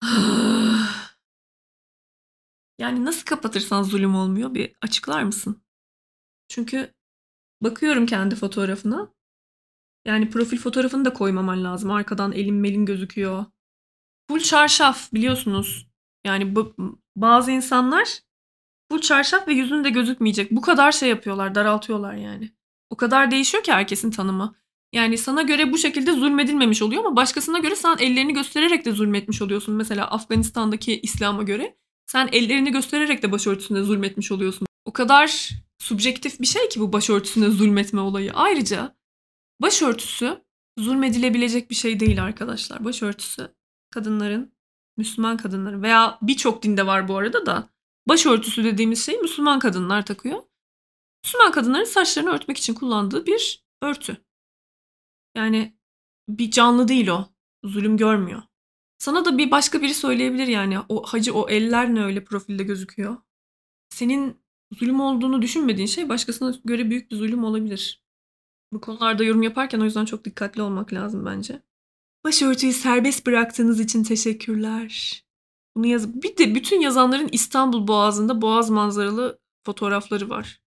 [2.79, 4.53] yani nasıl kapatırsan zulüm olmuyor?
[4.53, 5.63] Bir açıklar mısın?
[6.47, 6.93] Çünkü
[7.61, 9.13] bakıyorum kendi fotoğrafına.
[10.05, 11.91] Yani profil fotoğrafını da koymaman lazım.
[11.91, 13.45] Arkadan elim melin gözüküyor.
[14.29, 15.87] Full çarşaf biliyorsunuz.
[16.25, 16.55] Yani
[17.15, 18.21] bazı insanlar
[18.91, 20.51] full çarşaf ve yüzünde gözükmeyecek.
[20.51, 22.51] Bu kadar şey yapıyorlar, daraltıyorlar yani.
[22.89, 24.55] O kadar değişiyor ki herkesin tanımı.
[24.93, 29.41] Yani sana göre bu şekilde zulmedilmemiş oluyor ama başkasına göre sen ellerini göstererek de zulmetmiş
[29.41, 29.75] oluyorsun.
[29.75, 31.75] Mesela Afganistan'daki İslam'a göre
[32.07, 34.67] sen ellerini göstererek de başörtüsünde zulmetmiş oluyorsun.
[34.85, 38.33] O kadar subjektif bir şey ki bu başörtüsüne zulmetme olayı.
[38.33, 38.95] Ayrıca
[39.61, 40.41] başörtüsü
[40.77, 42.85] zulmedilebilecek bir şey değil arkadaşlar.
[42.85, 43.51] Başörtüsü
[43.91, 44.51] kadınların,
[44.97, 47.71] Müslüman kadınların veya birçok dinde var bu arada da
[48.07, 50.43] Başörtüsü dediğimiz şey Müslüman kadınlar takıyor.
[51.25, 54.17] Müslüman kadınların saçlarını örtmek için kullandığı bir örtü.
[55.35, 55.77] Yani
[56.29, 57.27] bir canlı değil o.
[57.63, 58.41] Zulüm görmüyor.
[58.97, 60.79] Sana da bir başka biri söyleyebilir yani.
[60.89, 63.17] O hacı o eller ne öyle profilde gözüküyor.
[63.89, 64.41] Senin
[64.71, 68.03] zulüm olduğunu düşünmediğin şey başkasına göre büyük bir zulüm olabilir.
[68.73, 71.61] Bu konularda yorum yaparken o yüzden çok dikkatli olmak lazım bence.
[72.25, 75.23] Başörtüyü serbest bıraktığınız için teşekkürler.
[75.75, 80.61] Bunu yaz bir de bütün yazanların İstanbul Boğazı'nda boğaz manzaralı fotoğrafları var.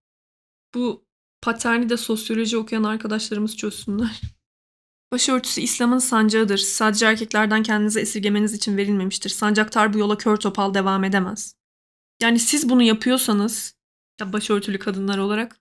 [0.74, 1.07] Bu
[1.42, 4.20] paterni de sosyoloji okuyan arkadaşlarımız çözsünler.
[5.12, 6.59] Başörtüsü İslam'ın sancağıdır.
[6.59, 9.30] Sadece erkeklerden kendinize esirgemeniz için verilmemiştir.
[9.30, 11.57] Sancaktar bu yola kör topal devam edemez.
[12.22, 13.76] Yani siz bunu yapıyorsanız
[14.20, 15.61] ya başörtülü kadınlar olarak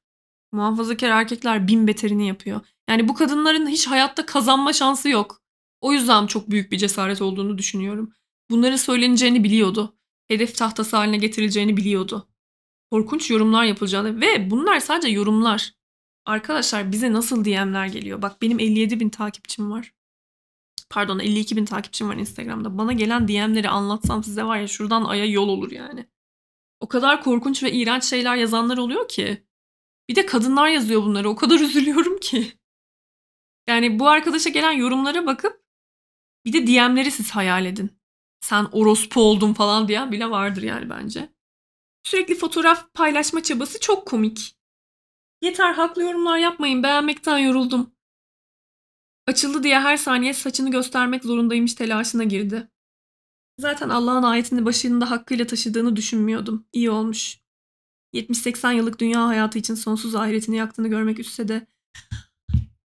[0.51, 2.61] muhafazakar erkekler bin beterini yapıyor.
[2.89, 5.41] Yani bu kadınların hiç hayatta kazanma şansı yok.
[5.81, 8.13] O yüzden çok büyük bir cesaret olduğunu düşünüyorum.
[8.49, 9.97] Bunların söyleneceğini biliyordu.
[10.27, 12.27] Hedef tahtası haline getirileceğini biliyordu.
[12.91, 15.73] Korkunç yorumlar yapılacağını ve bunlar sadece yorumlar.
[16.25, 18.21] Arkadaşlar bize nasıl DM'ler geliyor?
[18.21, 19.93] Bak benim 57 bin takipçim var.
[20.89, 22.77] Pardon 52 bin takipçim var Instagram'da.
[22.77, 26.09] Bana gelen DM'leri anlatsam size var ya şuradan aya yol olur yani.
[26.79, 29.47] O kadar korkunç ve iğrenç şeyler yazanlar oluyor ki.
[30.09, 31.29] Bir de kadınlar yazıyor bunları.
[31.29, 32.51] O kadar üzülüyorum ki.
[33.67, 35.63] Yani bu arkadaşa gelen yorumlara bakıp
[36.45, 38.02] bir de DM'leri siz hayal edin
[38.43, 41.29] sen orospu oldun falan diyen bile vardır yani bence.
[42.03, 44.55] Sürekli fotoğraf paylaşma çabası çok komik.
[45.41, 47.91] Yeter haklı yorumlar yapmayın beğenmekten yoruldum.
[49.27, 52.71] Açıldı diye her saniye saçını göstermek zorundaymış telaşına girdi.
[53.59, 56.65] Zaten Allah'ın ayetini başında hakkıyla taşıdığını düşünmüyordum.
[56.73, 57.39] İyi olmuş.
[58.13, 61.67] 70-80 yıllık dünya hayatı için sonsuz ahiretini yaktığını görmek üstse de.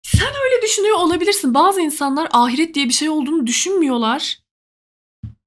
[0.03, 1.55] Sen öyle düşünüyor olabilirsin.
[1.55, 4.44] Bazı insanlar ahiret diye bir şey olduğunu düşünmüyorlar.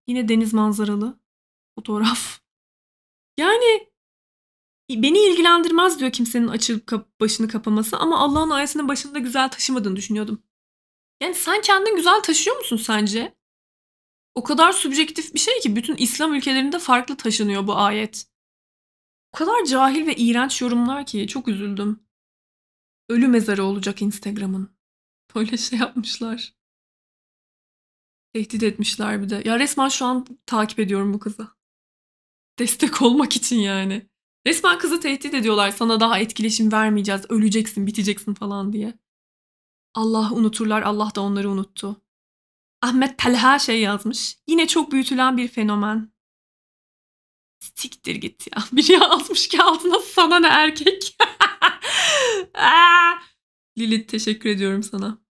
[0.07, 1.19] Yine deniz manzaralı
[1.75, 2.39] fotoğraf.
[3.39, 3.89] Yani
[4.91, 10.43] beni ilgilendirmez diyor kimsenin açıp kap- başını kapaması ama Allah'ın ayetinin başında güzel taşımadığını düşünüyordum.
[11.21, 13.37] Yani sen kendin güzel taşıyor musun sence?
[14.35, 18.27] O kadar subjektif bir şey ki bütün İslam ülkelerinde farklı taşınıyor bu ayet.
[19.33, 21.99] O kadar cahil ve iğrenç yorumlar ki çok üzüldüm.
[23.09, 24.77] Ölü mezarı olacak Instagram'ın.
[25.35, 26.56] Böyle şey yapmışlar.
[28.37, 29.41] Tehdit etmişler bir de.
[29.45, 31.47] Ya resmen şu an takip ediyorum bu kızı.
[32.59, 34.09] Destek olmak için yani.
[34.47, 35.71] Resmen kızı tehdit ediyorlar.
[35.71, 37.21] Sana daha etkileşim vermeyeceğiz.
[37.29, 38.99] Öleceksin, biteceksin falan diye.
[39.95, 40.81] Allah unuturlar.
[40.81, 42.01] Allah da onları unuttu.
[42.81, 44.37] Ahmet Talha şey yazmış.
[44.47, 46.11] Yine çok büyütülen bir fenomen.
[47.59, 48.63] Siktir git ya.
[48.71, 51.17] Biri yazmış ki altına sana ne erkek.
[53.77, 55.26] Lilith teşekkür ediyorum sana.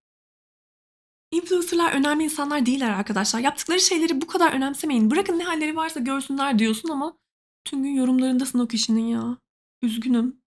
[1.30, 3.40] Influencerlar önemli insanlar değiller arkadaşlar.
[3.40, 5.10] Yaptıkları şeyleri bu kadar önemsemeyin.
[5.10, 7.18] Bırakın ne halleri varsa görsünler diyorsun ama
[7.64, 9.38] tüm gün yorumlarındasın o kişinin ya.
[9.82, 10.42] Üzgünüm.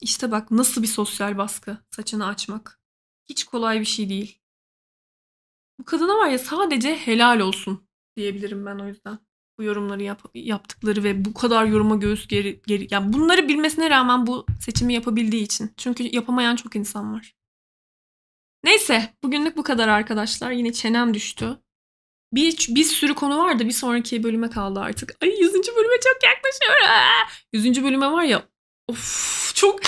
[0.00, 2.80] İşte bak nasıl bir sosyal baskı saçını açmak.
[3.28, 4.38] Hiç kolay bir şey değil.
[5.78, 9.18] Bu kadına var ya sadece helal olsun diyebilirim ben o yüzden.
[9.58, 14.26] Bu yorumları yap- yaptıkları ve bu kadar yoruma göğüs geri, geri yani bunları bilmesine rağmen
[14.26, 15.70] bu seçimi yapabildiği için.
[15.76, 17.34] Çünkü yapamayan çok insan var.
[18.64, 20.50] Neyse bugünlük bu kadar arkadaşlar.
[20.50, 21.58] Yine çenem düştü.
[22.32, 23.66] Bir, bir sürü konu vardı.
[23.66, 25.16] Bir sonraki bölüme kaldı artık.
[25.22, 25.52] Ay 100.
[25.52, 26.90] bölüme çok yaklaşıyor.
[26.90, 27.28] Aa!
[27.52, 27.84] 100.
[27.84, 28.42] bölüme var ya
[28.88, 29.80] of çok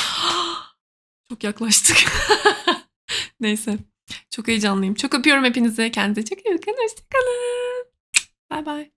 [1.28, 1.96] çok yaklaştık.
[3.40, 3.78] Neyse.
[4.30, 4.94] Çok heyecanlıyım.
[4.94, 5.90] Çok öpüyorum hepinizi.
[5.90, 6.76] Kendinize çok iyi bakın.
[6.82, 7.86] Hoşçakalın.
[8.50, 8.93] Bye bye.